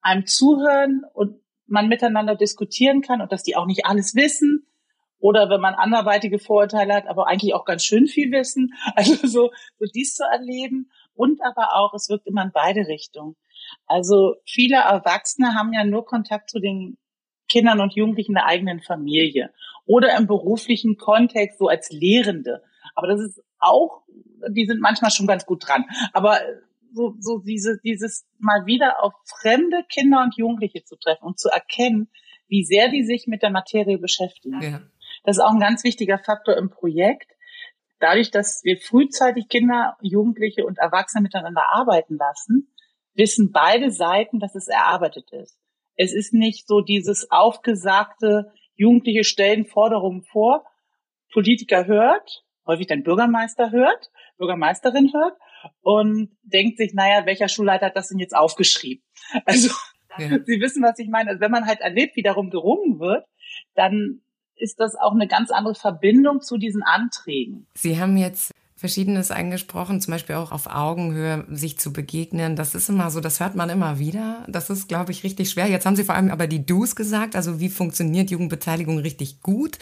einem 0.00 0.26
zuhören 0.26 1.02
und 1.12 1.40
man 1.66 1.88
miteinander 1.88 2.36
diskutieren 2.36 3.02
kann 3.02 3.20
und 3.20 3.32
dass 3.32 3.42
die 3.42 3.56
auch 3.56 3.66
nicht 3.66 3.86
alles 3.86 4.14
wissen. 4.14 4.66
Oder 5.18 5.48
wenn 5.48 5.60
man 5.60 5.74
anderweitige 5.74 6.38
Vorurteile 6.38 6.94
hat, 6.94 7.06
aber 7.08 7.26
eigentlich 7.26 7.54
auch 7.54 7.64
ganz 7.64 7.84
schön 7.84 8.06
viel 8.06 8.30
wissen. 8.32 8.74
Also 8.94 9.26
so, 9.26 9.50
so 9.78 9.86
dies 9.94 10.14
zu 10.14 10.24
erleben. 10.24 10.90
Und 11.14 11.40
aber 11.42 11.74
auch, 11.74 11.94
es 11.94 12.08
wirkt 12.08 12.26
immer 12.26 12.42
in 12.42 12.52
beide 12.52 12.86
Richtungen. 12.86 13.36
Also 13.86 14.34
viele 14.44 14.76
Erwachsene 14.76 15.54
haben 15.54 15.72
ja 15.72 15.84
nur 15.84 16.04
Kontakt 16.04 16.50
zu 16.50 16.60
den 16.60 16.98
Kindern 17.48 17.80
und 17.80 17.94
Jugendlichen 17.94 18.34
der 18.34 18.46
eigenen 18.46 18.80
Familie 18.80 19.52
oder 19.86 20.16
im 20.16 20.26
beruflichen 20.26 20.96
Kontext 20.96 21.58
so 21.58 21.68
als 21.68 21.90
Lehrende. 21.90 22.62
Aber 22.96 23.06
das 23.06 23.20
ist 23.20 23.40
auch 23.60 24.06
die 24.48 24.66
sind 24.66 24.80
manchmal 24.80 25.10
schon 25.10 25.26
ganz 25.26 25.46
gut 25.46 25.66
dran. 25.66 25.84
Aber 26.12 26.40
so, 26.92 27.14
so 27.20 27.38
diese, 27.38 27.78
dieses 27.82 28.26
mal 28.38 28.66
wieder 28.66 29.02
auf 29.02 29.12
fremde 29.24 29.82
Kinder 29.88 30.22
und 30.22 30.36
Jugendliche 30.36 30.84
zu 30.84 30.96
treffen 30.96 31.24
und 31.24 31.38
zu 31.38 31.48
erkennen, 31.48 32.08
wie 32.48 32.64
sehr 32.64 32.88
die 32.88 33.04
sich 33.04 33.26
mit 33.26 33.42
der 33.42 33.50
Materie 33.50 33.98
beschäftigen. 33.98 34.60
Ja. 34.62 34.82
Das 35.24 35.36
ist 35.36 35.42
auch 35.42 35.52
ein 35.52 35.60
ganz 35.60 35.84
wichtiger 35.84 36.18
Faktor 36.18 36.56
im 36.56 36.70
Projekt. 36.70 37.32
Dadurch, 37.98 38.30
dass 38.30 38.62
wir 38.62 38.78
frühzeitig 38.78 39.48
Kinder, 39.48 39.96
Jugendliche 40.00 40.64
und 40.64 40.78
Erwachsene 40.78 41.22
miteinander 41.22 41.64
arbeiten 41.72 42.16
lassen, 42.16 42.72
wissen 43.14 43.50
beide 43.52 43.90
Seiten, 43.90 44.38
dass 44.38 44.54
es 44.54 44.68
erarbeitet 44.68 45.32
ist. 45.32 45.58
Es 45.96 46.12
ist 46.12 46.34
nicht 46.34 46.68
so 46.68 46.82
dieses 46.82 47.30
aufgesagte, 47.30 48.52
Jugendliche 48.74 49.24
stellen 49.24 49.64
Forderungen 49.64 50.22
vor, 50.22 50.66
Politiker 51.32 51.86
hört, 51.86 52.45
häufig 52.66 52.86
dann 52.86 53.02
Bürgermeister 53.02 53.70
hört 53.70 54.10
Bürgermeisterin 54.38 55.12
hört 55.12 55.34
und 55.80 56.30
denkt 56.42 56.78
sich, 56.78 56.94
naja, 56.94 57.26
welcher 57.26 57.48
Schulleiter 57.48 57.86
hat 57.86 57.96
das 57.96 58.08
denn 58.08 58.18
jetzt 58.18 58.36
aufgeschrieben? 58.36 59.02
Also 59.44 59.70
ja. 60.18 60.28
Sie 60.46 60.60
wissen, 60.60 60.82
was 60.82 60.98
ich 60.98 61.08
meine. 61.08 61.30
Also 61.30 61.40
wenn 61.40 61.50
man 61.50 61.66
halt 61.66 61.80
erlebt, 61.80 62.16
wie 62.16 62.22
darum 62.22 62.50
gerungen 62.50 63.00
wird, 63.00 63.26
dann 63.74 64.20
ist 64.54 64.80
das 64.80 64.94
auch 64.94 65.12
eine 65.12 65.26
ganz 65.26 65.50
andere 65.50 65.74
Verbindung 65.74 66.40
zu 66.40 66.56
diesen 66.56 66.82
Anträgen. 66.82 67.66
Sie 67.74 68.00
haben 68.00 68.16
jetzt 68.16 68.52
Verschiedenes 68.76 69.30
angesprochen, 69.30 70.00
zum 70.00 70.12
Beispiel 70.12 70.36
auch 70.36 70.52
auf 70.52 70.66
Augenhöhe 70.66 71.44
sich 71.50 71.78
zu 71.78 71.92
begegnen. 71.92 72.56
Das 72.56 72.74
ist 72.74 72.88
immer 72.88 73.10
so, 73.10 73.20
das 73.20 73.40
hört 73.40 73.56
man 73.56 73.68
immer 73.68 73.98
wieder. 73.98 74.44
Das 74.48 74.70
ist, 74.70 74.88
glaube 74.88 75.12
ich, 75.12 75.24
richtig 75.24 75.50
schwer. 75.50 75.66
Jetzt 75.66 75.86
haben 75.86 75.96
Sie 75.96 76.04
vor 76.04 76.14
allem 76.14 76.30
aber 76.30 76.46
die 76.46 76.64
Do's 76.64 76.94
gesagt, 76.94 77.36
also 77.36 77.58
wie 77.58 77.68
funktioniert 77.68 78.30
Jugendbeteiligung 78.30 78.98
richtig 78.98 79.40
gut? 79.40 79.78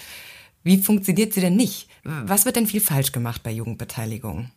Wie 0.65 0.79
funktioniert 0.79 1.35
sie 1.35 1.43
denn 1.43 1.57
nicht? 1.57 1.89
Was 2.05 2.47
wird 2.47 2.57
denn 2.57 2.67
viel 2.67 2.81
falsch 2.81 3.13
gemacht 3.13 3.43
bei 3.43 3.51
Jugendbeteiligung? 3.51 4.51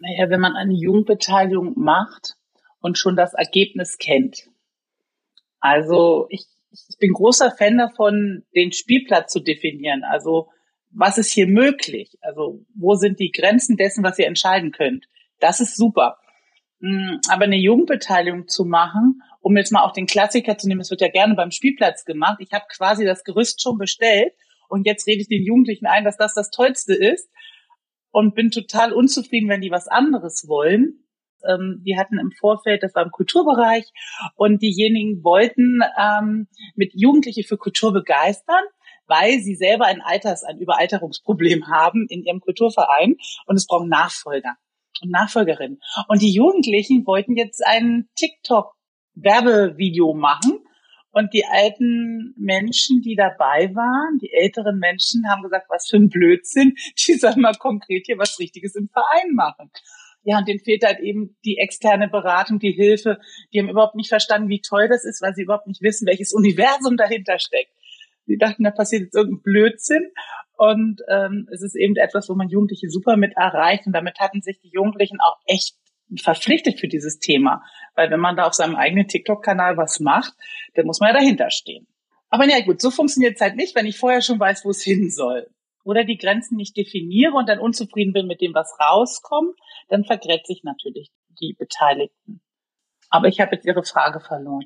Naja, 0.00 0.30
wenn 0.30 0.40
man 0.40 0.56
eine 0.56 0.74
Jugendbeteiligung 0.74 1.74
macht 1.76 2.36
und 2.80 2.96
schon 2.96 3.14
das 3.14 3.34
Ergebnis 3.34 3.98
kennt. 3.98 4.48
Also 5.60 6.26
ich, 6.30 6.46
ich 6.70 6.96
bin 6.98 7.12
großer 7.12 7.50
Fan 7.50 7.76
davon, 7.76 8.44
den 8.56 8.72
Spielplatz 8.72 9.32
zu 9.32 9.40
definieren. 9.40 10.02
Also 10.02 10.48
was 10.90 11.18
ist 11.18 11.30
hier 11.30 11.46
möglich? 11.46 12.16
Also 12.22 12.64
wo 12.74 12.94
sind 12.94 13.20
die 13.20 13.30
Grenzen 13.30 13.76
dessen, 13.76 14.02
was 14.02 14.18
ihr 14.18 14.26
entscheiden 14.26 14.72
könnt? 14.72 15.06
Das 15.40 15.60
ist 15.60 15.76
super. 15.76 16.16
Hm, 16.80 17.20
aber 17.28 17.44
eine 17.44 17.58
Jugendbeteiligung 17.58 18.48
zu 18.48 18.64
machen, 18.64 19.20
um 19.40 19.56
jetzt 19.58 19.72
mal 19.72 19.84
auch 19.84 19.92
den 19.92 20.06
Klassiker 20.06 20.56
zu 20.56 20.66
nehmen, 20.66 20.80
es 20.80 20.90
wird 20.90 21.02
ja 21.02 21.08
gerne 21.08 21.34
beim 21.34 21.50
Spielplatz 21.50 22.06
gemacht. 22.06 22.38
Ich 22.40 22.52
habe 22.52 22.64
quasi 22.70 23.04
das 23.04 23.24
Gerüst 23.24 23.60
schon 23.60 23.76
bestellt 23.76 24.32
und 24.70 24.86
jetzt 24.86 25.06
rede 25.06 25.20
ich 25.20 25.28
den 25.28 25.44
Jugendlichen 25.44 25.86
ein, 25.86 26.04
dass 26.04 26.16
das 26.16 26.34
das 26.34 26.50
Tollste 26.50 26.94
ist 26.94 27.30
und 28.10 28.34
bin 28.34 28.50
total 28.50 28.92
unzufrieden, 28.92 29.48
wenn 29.48 29.60
die 29.60 29.70
was 29.70 29.88
anderes 29.88 30.46
wollen. 30.48 31.04
Ähm, 31.46 31.82
die 31.86 31.98
hatten 31.98 32.18
im 32.18 32.32
Vorfeld, 32.32 32.82
das 32.82 32.94
war 32.94 33.04
im 33.04 33.10
Kulturbereich, 33.10 33.86
und 34.36 34.62
diejenigen 34.62 35.24
wollten 35.24 35.80
ähm, 35.98 36.48
mit 36.74 36.92
Jugendliche 36.94 37.44
für 37.44 37.56
Kultur 37.56 37.92
begeistern 37.92 38.64
weil 39.10 39.40
sie 39.40 39.56
selber 39.56 39.86
ein 39.86 40.00
Alters, 40.00 40.44
ein 40.44 40.58
Überalterungsproblem 40.58 41.66
haben 41.66 42.06
in 42.08 42.22
ihrem 42.22 42.40
Kulturverein 42.40 43.16
und 43.46 43.56
es 43.56 43.66
brauchen 43.66 43.88
Nachfolger 43.88 44.54
und 45.02 45.10
Nachfolgerinnen. 45.10 45.80
Und 46.06 46.22
die 46.22 46.32
Jugendlichen 46.32 47.04
wollten 47.06 47.36
jetzt 47.36 47.60
ein 47.66 48.08
TikTok-Werbevideo 48.14 50.14
machen. 50.14 50.60
Und 51.12 51.34
die 51.34 51.44
alten 51.44 52.34
Menschen, 52.36 53.02
die 53.02 53.16
dabei 53.16 53.74
waren, 53.74 54.18
die 54.18 54.32
älteren 54.32 54.78
Menschen, 54.78 55.28
haben 55.28 55.42
gesagt, 55.42 55.66
was 55.68 55.88
für 55.88 55.96
ein 55.96 56.08
Blödsinn, 56.08 56.74
die 57.06 57.14
sollen 57.14 57.40
mal 57.40 57.54
konkret 57.54 58.06
hier 58.06 58.18
was 58.18 58.38
Richtiges 58.38 58.74
im 58.76 58.88
Verein 58.88 59.34
machen. 59.34 59.70
Ja, 60.22 60.38
und 60.38 60.46
denen 60.46 60.60
fehlt 60.60 60.84
halt 60.84 61.00
eben 61.00 61.36
die 61.44 61.56
externe 61.56 62.08
Beratung, 62.08 62.58
die 62.58 62.72
Hilfe. 62.72 63.18
Die 63.52 63.58
haben 63.58 63.70
überhaupt 63.70 63.94
nicht 63.94 64.10
verstanden, 64.10 64.50
wie 64.50 64.60
toll 64.60 64.86
das 64.88 65.04
ist, 65.04 65.22
weil 65.22 65.34
sie 65.34 65.42
überhaupt 65.42 65.66
nicht 65.66 65.80
wissen, 65.80 66.06
welches 66.06 66.32
Universum 66.32 66.96
dahinter 66.98 67.38
steckt. 67.38 67.72
Sie 68.26 68.36
dachten, 68.36 68.64
da 68.64 68.70
passiert 68.70 69.02
jetzt 69.02 69.14
irgendein 69.14 69.42
Blödsinn. 69.42 70.10
Und 70.56 71.00
ähm, 71.08 71.48
es 71.50 71.62
ist 71.62 71.74
eben 71.74 71.96
etwas, 71.96 72.28
wo 72.28 72.34
man 72.34 72.50
Jugendliche 72.50 72.90
super 72.90 73.16
mit 73.16 73.32
erreicht. 73.34 73.86
Und 73.86 73.94
damit 73.94 74.20
hatten 74.20 74.42
sich 74.42 74.60
die 74.60 74.68
Jugendlichen 74.68 75.18
auch 75.20 75.38
echt 75.46 75.76
verpflichtet 76.18 76.78
für 76.80 76.88
dieses 76.88 77.18
Thema. 77.18 77.62
Weil 78.00 78.10
wenn 78.10 78.20
man 78.20 78.34
da 78.34 78.46
auf 78.46 78.54
seinem 78.54 78.76
eigenen 78.76 79.08
TikTok-Kanal 79.08 79.76
was 79.76 80.00
macht, 80.00 80.32
dann 80.72 80.86
muss 80.86 81.00
man 81.00 81.08
ja 81.08 81.20
dahinter 81.20 81.50
stehen. 81.50 81.86
Aber 82.30 82.48
ja 82.48 82.64
gut, 82.64 82.80
so 82.80 82.90
funktioniert 82.90 83.34
es 83.34 83.42
halt 83.42 83.56
nicht, 83.56 83.74
wenn 83.74 83.84
ich 83.84 83.98
vorher 83.98 84.22
schon 84.22 84.40
weiß, 84.40 84.64
wo 84.64 84.70
es 84.70 84.82
hin 84.90 85.10
soll. 85.10 85.50
Oder 85.84 86.04
die 86.04 86.16
Grenzen 86.16 86.56
nicht 86.56 86.74
definiere 86.78 87.34
und 87.34 87.46
dann 87.46 87.58
unzufrieden 87.58 88.14
bin 88.14 88.26
mit 88.26 88.40
dem, 88.40 88.54
was 88.54 88.74
rauskommt, 88.80 89.54
dann 89.90 90.06
vergräbt 90.06 90.46
sich 90.46 90.62
natürlich 90.64 91.10
die 91.42 91.54
Beteiligten. 91.58 92.40
Aber 93.10 93.28
ich 93.28 93.38
habe 93.38 93.56
jetzt 93.56 93.66
Ihre 93.66 93.84
Frage 93.84 94.20
verloren. 94.20 94.64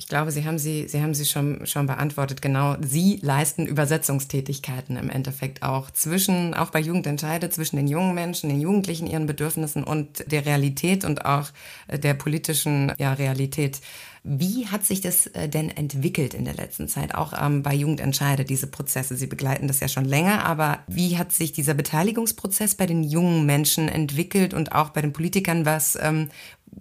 Ich 0.00 0.06
glaube, 0.06 0.30
Sie 0.30 0.46
haben 0.46 0.60
sie, 0.60 0.86
Sie 0.86 1.02
haben 1.02 1.12
sie 1.12 1.24
schon, 1.24 1.66
schon 1.66 1.88
beantwortet. 1.88 2.40
Genau. 2.40 2.76
Sie 2.80 3.18
leisten 3.20 3.66
Übersetzungstätigkeiten 3.66 4.96
im 4.96 5.10
Endeffekt 5.10 5.64
auch 5.64 5.90
zwischen, 5.90 6.54
auch 6.54 6.70
bei 6.70 6.78
Jugendentscheide, 6.78 7.50
zwischen 7.50 7.76
den 7.76 7.88
jungen 7.88 8.14
Menschen, 8.14 8.48
den 8.48 8.60
Jugendlichen, 8.60 9.08
ihren 9.08 9.26
Bedürfnissen 9.26 9.82
und 9.82 10.30
der 10.30 10.46
Realität 10.46 11.04
und 11.04 11.24
auch 11.24 11.48
äh, 11.88 11.98
der 11.98 12.14
politischen 12.14 12.92
ja, 12.96 13.12
Realität. 13.14 13.80
Wie 14.22 14.68
hat 14.68 14.86
sich 14.86 15.00
das 15.00 15.26
äh, 15.26 15.48
denn 15.48 15.68
entwickelt 15.68 16.32
in 16.32 16.44
der 16.44 16.54
letzten 16.54 16.86
Zeit, 16.86 17.16
auch 17.16 17.32
ähm, 17.36 17.64
bei 17.64 17.74
Jugendentscheide, 17.74 18.44
diese 18.44 18.68
Prozesse? 18.68 19.16
Sie 19.16 19.26
begleiten 19.26 19.66
das 19.66 19.80
ja 19.80 19.88
schon 19.88 20.04
länger, 20.04 20.44
aber 20.44 20.78
wie 20.86 21.18
hat 21.18 21.32
sich 21.32 21.50
dieser 21.50 21.74
Beteiligungsprozess 21.74 22.76
bei 22.76 22.86
den 22.86 23.02
jungen 23.02 23.46
Menschen 23.46 23.88
entwickelt 23.88 24.54
und 24.54 24.70
auch 24.70 24.90
bei 24.90 25.02
den 25.02 25.12
Politikern? 25.12 25.66
Was 25.66 25.98
ähm, 26.00 26.28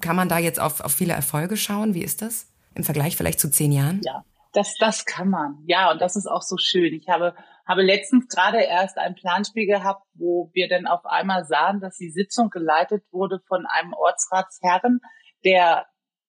kann 0.01 0.15
man 0.15 0.29
da 0.29 0.37
jetzt 0.37 0.59
auf, 0.59 0.81
auf 0.81 0.91
viele 0.91 1.13
Erfolge 1.13 1.57
schauen? 1.57 1.95
Wie 1.95 2.03
ist 2.03 2.21
das? 2.21 2.45
Im 2.77 2.83
Vergleich 2.83 3.17
vielleicht 3.17 3.39
zu 3.39 3.49
zehn 3.49 3.71
Jahren? 3.71 4.01
Ja, 4.03 4.23
das, 4.53 4.75
das 4.79 5.05
kann 5.05 5.29
man. 5.29 5.63
Ja, 5.65 5.91
und 5.91 6.01
das 6.01 6.15
ist 6.15 6.27
auch 6.27 6.41
so 6.41 6.57
schön. 6.57 6.93
Ich 6.93 7.07
habe, 7.09 7.35
habe 7.67 7.81
letztens 7.81 8.27
gerade 8.27 8.61
erst 8.61 8.97
ein 8.97 9.15
Planspiel 9.15 9.67
gehabt, 9.67 10.03
wo 10.13 10.49
wir 10.53 10.67
dann 10.69 10.87
auf 10.87 11.05
einmal 11.05 11.45
sahen, 11.45 11.79
dass 11.79 11.97
die 11.97 12.09
Sitzung 12.09 12.49
geleitet 12.49 13.03
wurde 13.11 13.39
von 13.47 13.65
einem 13.65 13.93
Ortsratsherren, 13.93 14.99
der 15.43 15.85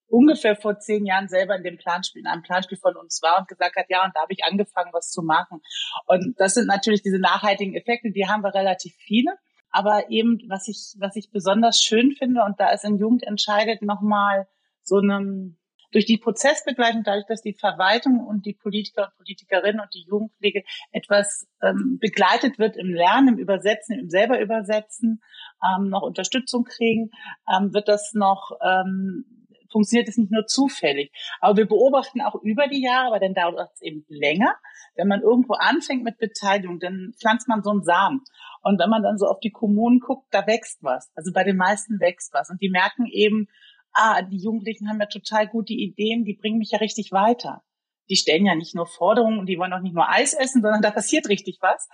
ungefähr 0.08 0.56
vor 0.56 0.78
zehn 0.78 1.06
Jahren 1.06 1.28
selber 1.28 1.54
in 1.56 1.62
dem 1.62 1.76
Planspiel, 1.76 2.20
in 2.20 2.26
einem 2.26 2.42
Planspiel 2.42 2.78
von 2.78 2.96
uns 2.96 3.20
war 3.22 3.38
und 3.38 3.48
gesagt 3.48 3.76
hat, 3.76 3.86
ja, 3.88 4.04
und 4.04 4.16
da 4.16 4.22
habe 4.22 4.32
ich 4.32 4.44
angefangen, 4.44 4.90
was 4.92 5.10
zu 5.10 5.22
machen. 5.22 5.60
Und 6.06 6.34
das 6.38 6.54
sind 6.54 6.66
natürlich 6.66 7.02
diese 7.02 7.18
nachhaltigen 7.18 7.74
Effekte, 7.74 8.10
die 8.10 8.26
haben 8.26 8.42
wir 8.42 8.54
relativ 8.54 8.94
viele. 8.96 9.36
Aber 9.70 10.10
eben, 10.10 10.40
was 10.48 10.66
ich, 10.66 10.94
was 10.98 11.14
ich 11.16 11.30
besonders 11.30 11.82
schön 11.82 12.12
finde, 12.12 12.42
und 12.42 12.58
da 12.58 12.70
ist 12.70 12.84
in 12.84 12.98
Jugend 12.98 13.22
entscheidet 13.22 13.82
nochmal 13.82 14.48
so 14.82 14.96
einem, 14.96 15.58
durch 15.92 16.06
die 16.06 16.18
Prozessbegleitung, 16.18 17.02
dadurch, 17.04 17.26
dass 17.26 17.42
die 17.42 17.54
Verwaltung 17.54 18.26
und 18.26 18.46
die 18.46 18.54
Politiker 18.54 19.04
und 19.04 19.16
Politikerinnen 19.16 19.80
und 19.80 19.92
die 19.94 20.04
Jugendpflege 20.08 20.64
etwas 20.92 21.46
ähm, 21.62 21.98
begleitet 22.00 22.58
wird 22.58 22.76
im 22.76 22.92
Lernen, 22.92 23.28
im 23.28 23.38
Übersetzen, 23.38 23.98
im 23.98 24.10
selber 24.10 24.40
Übersetzen, 24.40 25.22
ähm, 25.64 25.88
noch 25.88 26.02
Unterstützung 26.02 26.64
kriegen, 26.64 27.10
ähm, 27.50 27.72
wird 27.72 27.88
das 27.88 28.12
noch 28.14 28.52
ähm, 28.62 29.24
funktioniert 29.70 30.08
es 30.08 30.16
nicht 30.16 30.30
nur 30.30 30.46
zufällig. 30.46 31.12
Aber 31.40 31.56
wir 31.56 31.66
beobachten 31.66 32.20
auch 32.20 32.34
über 32.42 32.68
die 32.68 32.82
Jahre, 32.82 33.08
aber 33.08 33.20
dann 33.20 33.34
dauert 33.34 33.70
es 33.74 33.82
eben 33.82 34.04
länger. 34.08 34.54
Wenn 34.94 35.08
man 35.08 35.20
irgendwo 35.20 35.54
anfängt 35.54 36.04
mit 36.04 36.18
Beteiligung, 36.18 36.78
dann 36.78 37.12
pflanzt 37.18 37.48
man 37.48 37.62
so 37.62 37.70
einen 37.70 37.82
Samen. 37.82 38.22
Und 38.62 38.80
wenn 38.80 38.90
man 38.90 39.02
dann 39.02 39.18
so 39.18 39.26
auf 39.26 39.40
die 39.40 39.50
Kommunen 39.50 40.00
guckt, 40.00 40.26
da 40.30 40.46
wächst 40.46 40.82
was. 40.82 41.10
Also 41.14 41.32
bei 41.32 41.44
den 41.44 41.56
meisten 41.56 42.00
wächst 42.00 42.32
was. 42.32 42.50
Und 42.50 42.60
die 42.62 42.70
merken 42.70 43.06
eben, 43.06 43.48
ah, 43.92 44.22
die 44.22 44.38
Jugendlichen 44.38 44.88
haben 44.88 45.00
ja 45.00 45.06
total 45.06 45.48
gute 45.48 45.72
Ideen, 45.72 46.24
die 46.24 46.34
bringen 46.34 46.58
mich 46.58 46.70
ja 46.70 46.78
richtig 46.78 47.12
weiter. 47.12 47.62
Die 48.10 48.16
stellen 48.16 48.46
ja 48.46 48.54
nicht 48.54 48.74
nur 48.74 48.86
Forderungen 48.86 49.38
und 49.38 49.46
die 49.46 49.58
wollen 49.58 49.72
auch 49.72 49.80
nicht 49.80 49.94
nur 49.94 50.08
Eis 50.08 50.32
essen, 50.32 50.62
sondern 50.62 50.82
da 50.82 50.90
passiert 50.90 51.28
richtig 51.28 51.58
was. 51.60 51.88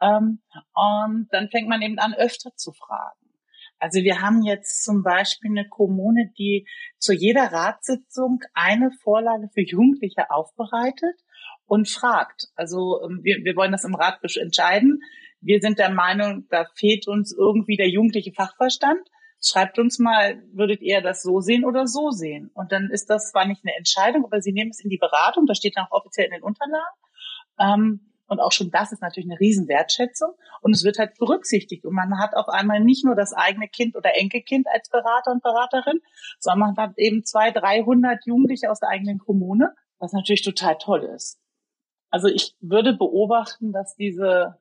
Ähm, 0.00 0.40
und 0.72 1.28
dann 1.30 1.50
fängt 1.50 1.68
man 1.68 1.82
eben 1.82 1.98
an, 1.98 2.14
öfter 2.14 2.54
zu 2.56 2.72
fragen. 2.72 3.28
Also 3.78 4.02
wir 4.02 4.20
haben 4.20 4.42
jetzt 4.42 4.84
zum 4.84 5.02
Beispiel 5.02 5.50
eine 5.50 5.68
Kommune, 5.68 6.32
die 6.36 6.66
zu 6.98 7.12
jeder 7.12 7.52
Ratssitzung 7.52 8.40
eine 8.52 8.90
Vorlage 9.02 9.48
für 9.54 9.60
Jugendliche 9.60 10.30
aufbereitet 10.30 11.14
und 11.66 11.88
fragt. 11.88 12.48
Also 12.56 13.00
ähm, 13.04 13.20
wir, 13.22 13.44
wir 13.44 13.54
wollen 13.54 13.72
das 13.72 13.84
im 13.84 13.94
Rat 13.94 14.20
entscheiden. 14.36 15.00
Wir 15.40 15.60
sind 15.60 15.78
der 15.78 15.90
Meinung, 15.90 16.46
da 16.50 16.66
fehlt 16.74 17.06
uns 17.06 17.32
irgendwie 17.32 17.76
der 17.76 17.88
jugendliche 17.88 18.32
Fachverstand. 18.32 19.00
Schreibt 19.40 19.78
uns 19.78 19.98
mal, 19.98 20.42
würdet 20.52 20.80
ihr 20.80 21.00
das 21.00 21.22
so 21.22 21.40
sehen 21.40 21.64
oder 21.64 21.86
so 21.86 22.10
sehen? 22.10 22.50
Und 22.54 22.72
dann 22.72 22.90
ist 22.90 23.08
das 23.08 23.30
zwar 23.30 23.46
nicht 23.46 23.64
eine 23.64 23.76
Entscheidung, 23.76 24.24
aber 24.24 24.40
sie 24.40 24.52
nehmen 24.52 24.70
es 24.70 24.80
in 24.80 24.90
die 24.90 24.98
Beratung, 24.98 25.46
das 25.46 25.58
steht 25.58 25.76
dann 25.76 25.86
auch 25.86 26.00
offiziell 26.00 26.26
in 26.26 26.32
den 26.32 26.42
Unterlagen. 26.42 26.96
Ähm, 27.58 28.08
und 28.28 28.40
auch 28.40 28.52
schon 28.52 28.70
das 28.70 28.92
ist 28.92 29.00
natürlich 29.00 29.28
eine 29.30 29.40
Riesenwertschätzung. 29.40 30.34
Und 30.60 30.76
es 30.76 30.84
wird 30.84 30.98
halt 30.98 31.18
berücksichtigt. 31.18 31.86
Und 31.86 31.94
man 31.94 32.18
hat 32.18 32.34
auf 32.34 32.48
einmal 32.48 32.80
nicht 32.80 33.04
nur 33.04 33.14
das 33.14 33.32
eigene 33.32 33.68
Kind 33.68 33.96
oder 33.96 34.16
Enkelkind 34.16 34.66
als 34.68 34.90
Berater 34.90 35.32
und 35.32 35.42
Beraterin, 35.42 36.00
sondern 36.38 36.74
man 36.74 36.76
hat 36.76 36.98
eben 36.98 37.24
zwei, 37.24 37.50
dreihundert 37.50 38.26
Jugendliche 38.26 38.70
aus 38.70 38.80
der 38.80 38.90
eigenen 38.90 39.18
Kommune, 39.18 39.74
was 39.98 40.12
natürlich 40.12 40.42
total 40.42 40.76
toll 40.78 41.10
ist. 41.14 41.38
Also 42.10 42.28
ich 42.28 42.54
würde 42.60 42.92
beobachten, 42.92 43.72
dass 43.72 43.94
diese 43.96 44.58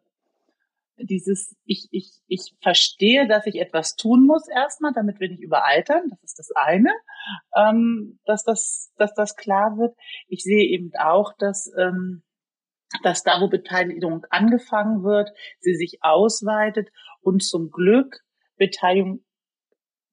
dieses, 0.97 1.55
ich, 1.65 1.87
ich, 1.91 2.11
ich 2.27 2.55
verstehe, 2.61 3.27
dass 3.27 3.45
ich 3.45 3.59
etwas 3.59 3.95
tun 3.95 4.25
muss 4.25 4.47
erstmal, 4.47 4.93
damit 4.93 5.19
wir 5.19 5.29
nicht 5.29 5.41
überaltern. 5.41 6.09
Das 6.09 6.23
ist 6.23 6.39
das 6.39 6.49
eine, 6.55 6.91
ähm, 7.55 8.19
dass 8.25 8.43
das, 8.43 8.91
dass 8.97 9.13
das 9.13 9.35
klar 9.35 9.77
wird. 9.77 9.95
Ich 10.27 10.43
sehe 10.43 10.65
eben 10.65 10.91
auch, 10.99 11.33
dass, 11.37 11.71
ähm, 11.77 12.23
dass 13.03 13.23
da, 13.23 13.41
wo 13.41 13.47
Beteiligung 13.47 14.25
angefangen 14.29 15.03
wird, 15.03 15.29
sie 15.59 15.75
sich 15.75 15.99
ausweitet 16.01 16.89
und 17.21 17.43
zum 17.43 17.69
Glück 17.69 18.23
Beteiligung 18.57 19.23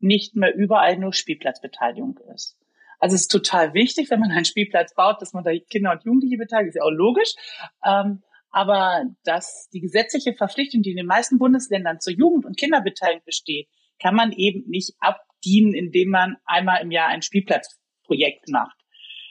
nicht 0.01 0.37
mehr 0.37 0.55
überall 0.55 0.99
nur 0.99 1.13
Spielplatzbeteiligung 1.15 2.19
ist. 2.35 2.59
Also 2.99 3.15
es 3.15 3.23
ist 3.23 3.29
total 3.29 3.75
wichtig, 3.75 4.11
wenn 4.11 4.21
man 4.21 4.31
einen 4.31 4.45
Spielplatz 4.45 4.95
baut, 4.95 5.21
dass 5.21 5.33
man 5.33 5.45
da 5.45 5.51
Kinder 5.71 5.93
und 5.93 6.05
Jugendliche 6.05 6.37
beteiligt, 6.37 6.71
ist 6.71 6.77
ja 6.77 6.83
auch 6.83 6.91
logisch. 6.91 7.35
Ähm, 7.85 8.23
aber 8.55 9.03
dass 9.25 9.69
die 9.73 9.81
gesetzliche 9.81 10.33
Verpflichtung, 10.33 10.83
die 10.83 10.93
in 10.93 10.97
den 10.97 11.07
meisten 11.07 11.39
Bundesländern 11.39 11.99
zur 11.99 12.13
Jugend- 12.13 12.45
und 12.47 12.57
Kinderbeteiligung 12.57 13.25
besteht, 13.25 13.69
kann 14.01 14.15
man 14.15 14.31
eben 14.31 14.71
nicht 14.71 14.95
abdienen, 15.01 15.75
indem 15.75 16.11
man 16.11 16.37
einmal 16.45 16.81
im 16.81 16.93
Jahr 16.93 17.09
ein 17.09 17.23
Spielplatzprojekt 17.23 18.49
macht. 18.51 18.79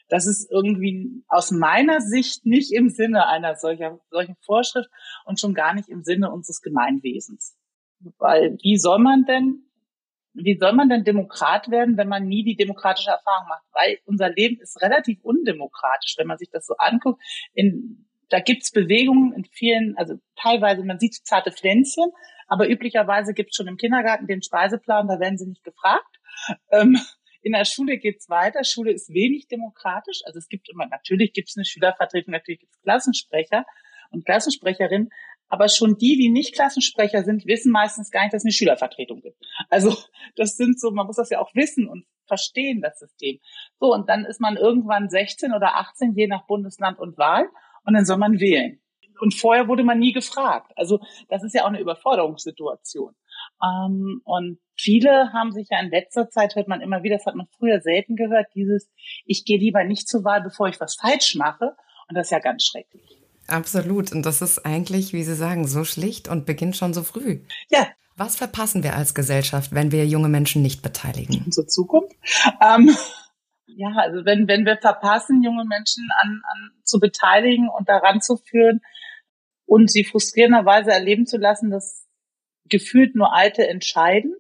Das 0.10 0.28
ist 0.28 0.52
irgendwie 0.52 1.24
aus 1.30 1.52
meiner 1.52 2.02
Sicht 2.02 2.46
nicht 2.46 2.74
im 2.74 2.90
Sinne 2.90 3.26
einer 3.28 3.56
solcher, 3.56 3.98
solchen 4.12 4.36
Vorschrift 4.42 4.90
und 5.24 5.40
schon 5.40 5.54
gar 5.54 5.74
nicht 5.74 5.88
im 5.88 6.04
Sinne 6.04 6.30
unseres 6.30 6.62
Gemeinwesens. 6.62 7.56
Weil 8.18 8.58
wie 8.62 8.78
soll 8.78 9.00
man 9.00 9.24
denn, 9.24 9.64
wie 10.34 10.58
soll 10.60 10.74
man 10.74 10.90
denn 10.90 11.06
Demokrat 11.06 11.72
werden, 11.72 11.96
wenn 11.96 12.10
man 12.10 12.28
nie 12.28 12.44
die 12.44 12.58
demokratische 12.58 13.12
Erfahrung 13.12 13.48
macht? 13.48 13.64
Weil 13.72 14.00
unser 14.04 14.30
Leben 14.30 14.60
ist 14.60 14.82
relativ 14.82 15.20
undemokratisch, 15.24 16.16
wenn 16.18 16.28
man 16.28 16.38
sich 16.38 16.50
das 16.50 16.66
so 16.66 16.76
anguckt. 16.78 17.24
In 17.54 18.06
da 18.34 18.40
gibt's 18.40 18.72
Bewegungen 18.72 19.32
in 19.34 19.46
vielen, 19.46 19.96
also 19.96 20.16
teilweise, 20.36 20.84
man 20.84 20.98
sieht 20.98 21.14
zarte 21.24 21.52
Pflänzchen, 21.52 22.10
aber 22.48 22.68
üblicherweise 22.68 23.36
gibt's 23.36 23.56
schon 23.56 23.68
im 23.68 23.78
Kindergarten 23.78 24.26
den 24.26 24.42
Speiseplan, 24.42 25.08
da 25.08 25.20
werden 25.20 25.38
sie 25.38 25.46
nicht 25.46 25.64
gefragt. 25.64 26.20
Ähm, 26.72 26.98
in 27.44 27.52
der 27.52 27.66
Schule 27.66 28.00
geht's 28.00 28.30
weiter. 28.30 28.64
Schule 28.64 28.92
ist 28.92 29.14
wenig 29.14 29.48
demokratisch. 29.50 30.22
Also 30.26 30.40
es 30.40 30.48
gibt 30.48 30.68
immer, 30.72 30.88
natürlich 30.88 31.34
gibt's 31.34 31.56
eine 31.56 31.66
Schülervertretung, 31.66 32.32
natürlich 32.32 32.62
gibt's 32.62 32.82
Klassensprecher 32.82 33.66
und 34.10 34.26
Klassensprecherinnen, 34.26 35.10
aber 35.48 35.70
schon 35.70 35.98
die, 36.00 36.18
die 36.18 36.30
nicht 36.30 36.56
Klassensprecher 36.56 37.24
sind, 37.24 37.46
wissen 37.46 37.72
meistens 37.72 38.10
gar 38.10 38.24
nicht, 38.24 38.34
dass 38.34 38.42
es 38.42 38.46
eine 38.46 38.54
Schülervertretung 38.54 39.22
gibt. 39.22 39.38
Also 39.70 39.96
das 40.36 40.58
sind 40.58 40.80
so, 40.80 40.90
man 40.90 41.06
muss 41.06 41.18
das 41.18 41.30
ja 41.30 41.40
auch 41.40 41.54
wissen 41.54 41.88
und 41.88 42.08
verstehen, 42.26 42.82
das 42.82 42.98
System. 42.98 43.40
So, 43.80 43.94
und 43.94 44.10
dann 44.10 44.26
ist 44.26 44.42
man 44.42 44.58
irgendwann 44.58 45.08
16 45.08 45.54
oder 45.54 45.76
18, 45.76 46.16
je 46.16 46.26
nach 46.26 46.48
Bundesland 46.48 46.98
und 46.98 47.20
Wahl 47.20 47.48
und 47.86 47.94
dann 47.94 48.06
soll 48.06 48.18
man 48.18 48.40
wählen. 48.40 48.80
Und 49.20 49.36
vorher 49.36 49.68
wurde 49.68 49.84
man 49.84 50.00
nie 50.00 50.12
gefragt. 50.12 50.72
Also 50.76 51.00
das 51.30 51.44
ist 51.44 51.54
ja 51.54 51.64
auch 51.64 51.68
eine 51.68 51.80
Überforderungssituation. 51.80 53.16
Ähm, 53.64 54.22
und 54.26 54.60
viele 54.76 55.32
haben 55.34 55.52
sich 55.52 55.68
ja 55.72 55.80
in 55.80 55.90
letzter 55.90 56.30
Zeit, 56.30 56.56
hört 56.56 56.68
man 56.68 56.82
immer 56.82 57.04
wieder, 57.04 57.18
das 57.18 57.26
hat 57.26 57.36
man 57.36 57.48
früher 57.58 57.80
selten 57.80 58.16
gehört, 58.16 58.48
dieses, 58.56 58.90
ich 59.26 59.46
gehe 59.46 59.60
lieber 59.60 59.84
nicht 59.84 60.08
zur 60.08 60.24
Wahl, 60.24 60.42
bevor 60.42 60.68
ich 60.68 60.80
was 60.80 60.96
falsch 60.96 61.36
mache. 61.36 61.76
Und 62.10 62.16
das 62.16 62.28
ist 62.28 62.32
ja 62.32 62.40
ganz 62.40 62.66
schrecklich. 62.66 63.18
Absolut. 63.48 64.12
Und 64.12 64.26
das 64.26 64.42
ist 64.42 64.66
eigentlich, 64.66 65.14
wie 65.14 65.24
Sie 65.24 65.36
sagen, 65.36 65.68
so 65.68 65.84
schlicht 65.84 66.28
und 66.28 66.46
beginnt 66.46 66.76
schon 66.76 66.94
so 66.94 67.04
früh. 67.04 67.42
Ja. 67.70 67.88
Was 68.16 68.36
verpassen 68.36 68.84
wir 68.84 68.96
als 68.96 69.16
Gesellschaft, 69.16 69.74
wenn 69.74 69.92
wir 69.92 70.06
junge 70.06 70.30
Menschen 70.30 70.62
nicht 70.62 70.82
beteiligen? 70.82 71.44
Unsere 71.46 71.66
Zukunft. 71.66 72.16
Ähm, 72.62 72.96
ja, 73.76 73.94
also 73.96 74.26
wenn, 74.26 74.48
wenn 74.48 74.66
wir 74.66 74.78
verpassen, 74.78 75.44
junge 75.44 75.66
Menschen 75.66 76.08
an, 76.22 76.42
an 76.46 76.72
zu 76.84 77.00
beteiligen 77.00 77.70
und 77.70 77.90
daran 77.90 78.22
zu 78.22 78.38
führen 78.38 78.82
und 79.66 79.92
sie 79.92 80.04
frustrierenderweise 80.04 80.92
erleben 80.92 81.26
zu 81.26 81.38
lassen, 81.38 81.70
dass 81.70 82.08
gefühlt 82.70 83.16
nur 83.16 83.34
Alte 83.34 83.68
entscheiden, 83.68 84.36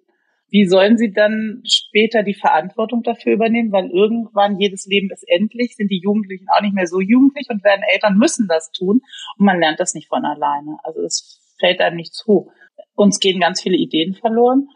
wie 0.53 0.67
sollen 0.67 0.99
sie 0.99 1.11
dann 1.11 1.63
später 1.65 2.21
die 2.21 2.35
Verantwortung 2.35 3.01
dafür 3.01 3.33
übernehmen? 3.33 3.71
Weil 3.71 3.89
irgendwann 3.89 4.59
jedes 4.59 4.85
Leben 4.85 5.09
ist 5.11 5.27
endlich, 5.27 5.75
sind 5.75 5.89
die 5.89 5.99
Jugendlichen 5.99 6.45
auch 6.55 6.61
nicht 6.61 6.75
mehr 6.75 6.85
so 6.85 7.01
jugendlich 7.01 7.47
und 7.49 7.63
werden 7.63 7.81
Eltern 7.91 8.17
müssen 8.19 8.47
das 8.47 8.71
tun 8.71 9.01
und 9.37 9.45
man 9.45 9.59
lernt 9.59 9.79
das 9.79 9.95
nicht 9.95 10.09
von 10.09 10.25
alleine. 10.25 10.77
Also 10.83 11.01
es 11.01 11.41
fällt 11.59 11.81
einem 11.81 11.95
nicht 11.95 12.13
zu. 12.13 12.51
Uns 12.93 13.19
gehen 13.19 13.39
ganz 13.39 13.63
viele 13.63 13.77
Ideen 13.77 14.13
verloren. 14.13 14.67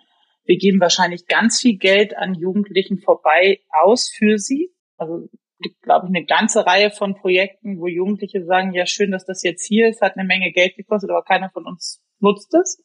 Wir 0.48 0.58
geben 0.58 0.80
wahrscheinlich 0.80 1.28
ganz 1.28 1.60
viel 1.60 1.78
Geld 1.78 2.18
an 2.18 2.34
Jugendlichen 2.34 3.00
vorbei 3.00 3.60
aus 3.70 4.10
für 4.10 4.38
sie. 4.38 4.72
Also 4.96 5.30
gibt, 5.60 5.82
glaube 5.82 6.08
ich, 6.08 6.16
eine 6.16 6.26
ganze 6.26 6.66
Reihe 6.66 6.90
von 6.90 7.16
Projekten, 7.16 7.80
wo 7.80 7.88
Jugendliche 7.88 8.44
sagen, 8.46 8.74
ja, 8.74 8.86
schön, 8.86 9.12
dass 9.12 9.26
das 9.26 9.44
jetzt 9.44 9.66
hier 9.66 9.90
ist, 9.90 10.02
hat 10.02 10.18
eine 10.18 10.28
Menge 10.28 10.52
Geld 10.52 10.76
gekostet, 10.76 11.10
aber 11.10 11.24
keiner 11.24 11.50
von 11.50 11.66
uns 11.66 12.02
nutzt 12.20 12.54
es. 12.54 12.84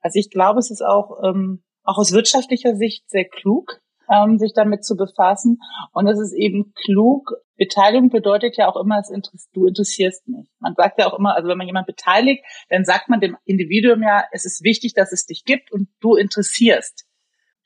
Also 0.00 0.18
ich 0.18 0.30
glaube, 0.30 0.60
es 0.60 0.70
ist 0.70 0.82
auch 0.82 1.22
ähm, 1.24 1.64
auch 1.82 1.98
aus 1.98 2.12
wirtschaftlicher 2.12 2.76
Sicht 2.76 3.08
sehr 3.10 3.24
klug, 3.24 3.80
ähm, 4.10 4.38
sich 4.38 4.52
damit 4.54 4.84
zu 4.84 4.96
befassen. 4.96 5.60
Und 5.92 6.06
es 6.06 6.18
ist 6.18 6.32
eben 6.32 6.72
klug. 6.74 7.32
Beteiligung 7.56 8.10
bedeutet 8.10 8.56
ja 8.56 8.68
auch 8.68 8.76
immer, 8.76 8.98
es 8.98 9.10
interess 9.10 9.48
du 9.52 9.66
interessierst 9.66 10.26
mich. 10.28 10.48
Man 10.58 10.74
sagt 10.74 10.98
ja 10.98 11.06
auch 11.06 11.18
immer, 11.18 11.36
also 11.36 11.48
wenn 11.48 11.58
man 11.58 11.66
jemand 11.66 11.86
beteiligt, 11.86 12.44
dann 12.68 12.84
sagt 12.84 13.08
man 13.08 13.20
dem 13.20 13.36
Individuum 13.44 14.02
ja, 14.02 14.24
es 14.32 14.44
ist 14.44 14.64
wichtig, 14.64 14.94
dass 14.94 15.12
es 15.12 15.26
dich 15.26 15.44
gibt 15.44 15.72
und 15.72 15.88
du 16.00 16.16
interessierst. 16.16 17.06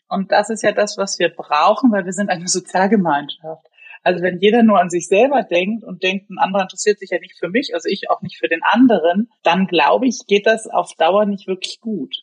Und 0.09 0.33
das 0.33 0.51
ist 0.51 0.63
ja 0.63 0.73
das, 0.73 0.97
was 0.97 1.19
wir 1.19 1.29
brauchen, 1.29 1.93
weil 1.93 2.05
wir 2.05 2.13
sind 2.13 2.31
eine 2.31 2.49
Sozialgemeinschaft. 2.49 3.67
Also 4.03 4.23
wenn 4.23 4.39
jeder 4.39 4.63
nur 4.63 4.81
an 4.81 4.91
sich 4.91 5.09
selber 5.09 5.43
denkt 5.43 5.85
und 5.85 6.03
denkt, 6.03 6.31
ein 6.31 6.39
anderer 6.39 6.63
interessiert 6.63 6.99
sich 6.99 7.11
ja 7.11 7.19
nicht 7.19 7.39
für 7.39 7.49
mich, 7.49 7.75
also 7.75 7.89
ich 7.89 8.11
auch 8.11 8.23
nicht 8.23 8.39
für 8.39 8.49
den 8.49 8.63
anderen, 8.63 9.31
dann 9.43 9.67
glaube 9.67 10.07
ich, 10.07 10.25
geht 10.27 10.47
das 10.47 10.67
auf 10.67 10.95
Dauer 10.95 11.27
nicht 11.27 11.47
wirklich 11.47 11.81
gut. 11.81 12.15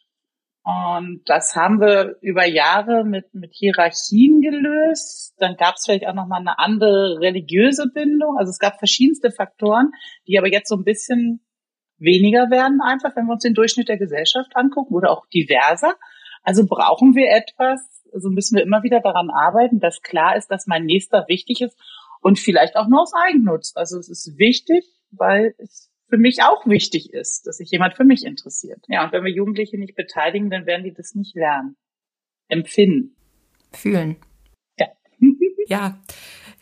Und 0.65 1.21
das 1.25 1.55
haben 1.55 1.79
wir 1.79 2.17
über 2.21 2.47
Jahre 2.47 3.03
mit, 3.03 3.35
mit 3.35 3.53
Hierarchien 3.53 4.41
gelöst. 4.41 5.35
Dann 5.37 5.57
gab 5.57 5.75
es 5.75 5.85
vielleicht 5.85 6.07
auch 6.07 6.15
nochmal 6.15 6.39
eine 6.39 6.57
andere 6.57 7.19
religiöse 7.19 7.85
Bindung. 7.93 8.39
Also 8.39 8.49
es 8.49 8.57
gab 8.57 8.79
verschiedenste 8.79 9.29
Faktoren, 9.29 9.91
die 10.27 10.39
aber 10.39 10.51
jetzt 10.51 10.67
so 10.67 10.75
ein 10.75 10.83
bisschen 10.83 11.45
weniger 11.99 12.49
werden, 12.49 12.81
einfach 12.81 13.15
wenn 13.15 13.27
wir 13.27 13.33
uns 13.33 13.43
den 13.43 13.53
Durchschnitt 13.53 13.89
der 13.89 13.99
Gesellschaft 13.99 14.55
angucken 14.55 14.95
oder 14.95 15.11
auch 15.11 15.27
diverser. 15.27 15.93
Also 16.41 16.65
brauchen 16.65 17.15
wir 17.15 17.29
etwas, 17.29 18.03
also 18.11 18.31
müssen 18.31 18.55
wir 18.55 18.63
immer 18.63 18.81
wieder 18.81 19.01
daran 19.01 19.29
arbeiten, 19.29 19.79
dass 19.79 20.01
klar 20.01 20.35
ist, 20.35 20.47
dass 20.49 20.65
mein 20.65 20.85
Nächster 20.85 21.25
wichtig 21.27 21.61
ist 21.61 21.77
und 22.21 22.39
vielleicht 22.39 22.75
auch 22.75 22.87
nur 22.87 23.03
aus 23.03 23.13
Eigennutz. 23.13 23.73
Also 23.75 23.99
es 23.99 24.09
ist 24.09 24.39
wichtig, 24.39 24.83
weil 25.11 25.53
es 25.59 25.91
für 26.09 26.17
mich 26.17 26.43
auch 26.43 26.65
wichtig 26.65 27.13
ist, 27.13 27.47
dass 27.47 27.57
sich 27.57 27.71
jemand 27.71 27.95
für 27.95 28.03
mich 28.03 28.25
interessiert. 28.25 28.83
Ja, 28.87 29.05
und 29.05 29.11
wenn 29.11 29.23
wir 29.23 29.31
Jugendliche 29.31 29.77
nicht 29.77 29.95
beteiligen, 29.95 30.49
dann 30.49 30.65
werden 30.65 30.83
die 30.83 30.93
das 30.93 31.15
nicht 31.15 31.35
lernen. 31.35 31.75
Empfinden. 32.47 33.15
Fühlen. 33.73 34.17
Ja. 34.79 34.87
ja. 35.67 35.99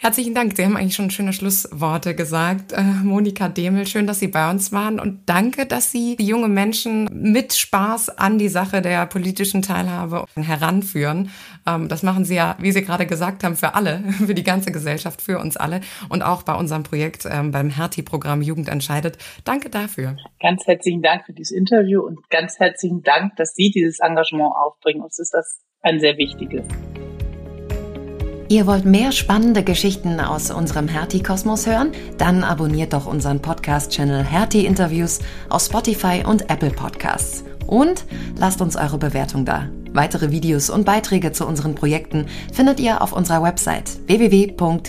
Herzlichen 0.03 0.35
Dank. 0.35 0.57
Sie 0.57 0.65
haben 0.65 0.75
eigentlich 0.75 0.95
schon 0.95 1.11
schöne 1.11 1.31
Schlussworte 1.31 2.13
gesagt. 2.13 2.73
Äh, 2.73 2.81
Monika 2.81 3.47
Demel, 3.47 3.87
schön, 3.87 4.05
dass 4.05 4.19
Sie 4.19 4.27
bei 4.27 4.51
uns 4.51 4.73
waren 4.73 4.99
und 4.99 5.21
danke, 5.27 5.65
dass 5.65 5.91
Sie 5.91 6.17
junge 6.19 6.49
Menschen 6.49 7.07
mit 7.31 7.53
Spaß 7.53 8.17
an 8.17 8.37
die 8.37 8.49
Sache 8.49 8.81
der 8.81 9.05
politischen 9.05 9.61
Teilhabe 9.61 10.25
heranführen. 10.35 11.31
Ähm, 11.65 11.87
das 11.87 12.03
machen 12.03 12.25
Sie 12.25 12.35
ja, 12.35 12.57
wie 12.59 12.73
Sie 12.73 12.83
gerade 12.83 13.05
gesagt 13.05 13.45
haben, 13.45 13.55
für 13.55 13.75
alle, 13.75 14.03
für 14.25 14.33
die 14.33 14.43
ganze 14.43 14.73
Gesellschaft, 14.73 15.21
für 15.21 15.39
uns 15.39 15.55
alle 15.55 15.79
und 16.09 16.21
auch 16.21 16.43
bei 16.43 16.53
unserem 16.53 16.83
Projekt 16.83 17.25
ähm, 17.25 17.51
beim 17.51 17.69
Hertie-Programm 17.69 18.41
Jugend 18.41 18.67
entscheidet. 18.67 19.17
Danke 19.45 19.69
dafür. 19.69 20.17
Ganz 20.41 20.67
herzlichen 20.67 21.01
Dank 21.01 21.25
für 21.25 21.31
dieses 21.31 21.51
Interview 21.51 22.01
und 22.01 22.29
ganz 22.29 22.59
herzlichen 22.59 23.03
Dank, 23.03 23.37
dass 23.37 23.55
Sie 23.55 23.71
dieses 23.71 23.99
Engagement 23.99 24.51
aufbringen. 24.53 25.01
Uns 25.01 25.17
ist 25.17 25.33
das 25.33 25.61
ein 25.81 26.01
sehr 26.01 26.17
wichtiges. 26.17 26.67
Ihr 28.53 28.67
wollt 28.67 28.85
mehr 28.85 29.11
spannende 29.11 29.63
Geschichten 29.63 30.19
aus 30.19 30.51
unserem 30.51 30.87
Hertie-Kosmos 30.87 31.65
hören? 31.65 31.91
Dann 32.19 32.43
abonniert 32.43 32.93
doch 32.93 33.07
unseren 33.07 33.41
Podcast-Channel 33.41 34.23
Hertie 34.23 34.67
Interviews 34.67 35.17
auf 35.49 35.63
Spotify 35.63 36.23
und 36.23 36.51
Apple 36.51 36.69
Podcasts. 36.69 37.43
Und 37.65 38.05
lasst 38.37 38.61
uns 38.61 38.75
eure 38.75 38.99
Bewertung 38.99 39.43
da. 39.43 39.69
Weitere 39.93 40.29
Videos 40.29 40.69
und 40.69 40.85
Beiträge 40.85 41.31
zu 41.31 41.47
unseren 41.47 41.73
Projekten 41.73 42.27
findet 42.53 42.79
ihr 42.79 43.01
auf 43.01 43.11
unserer 43.13 43.41
Website 43.41 43.89
www.ghst.de. 44.05 44.83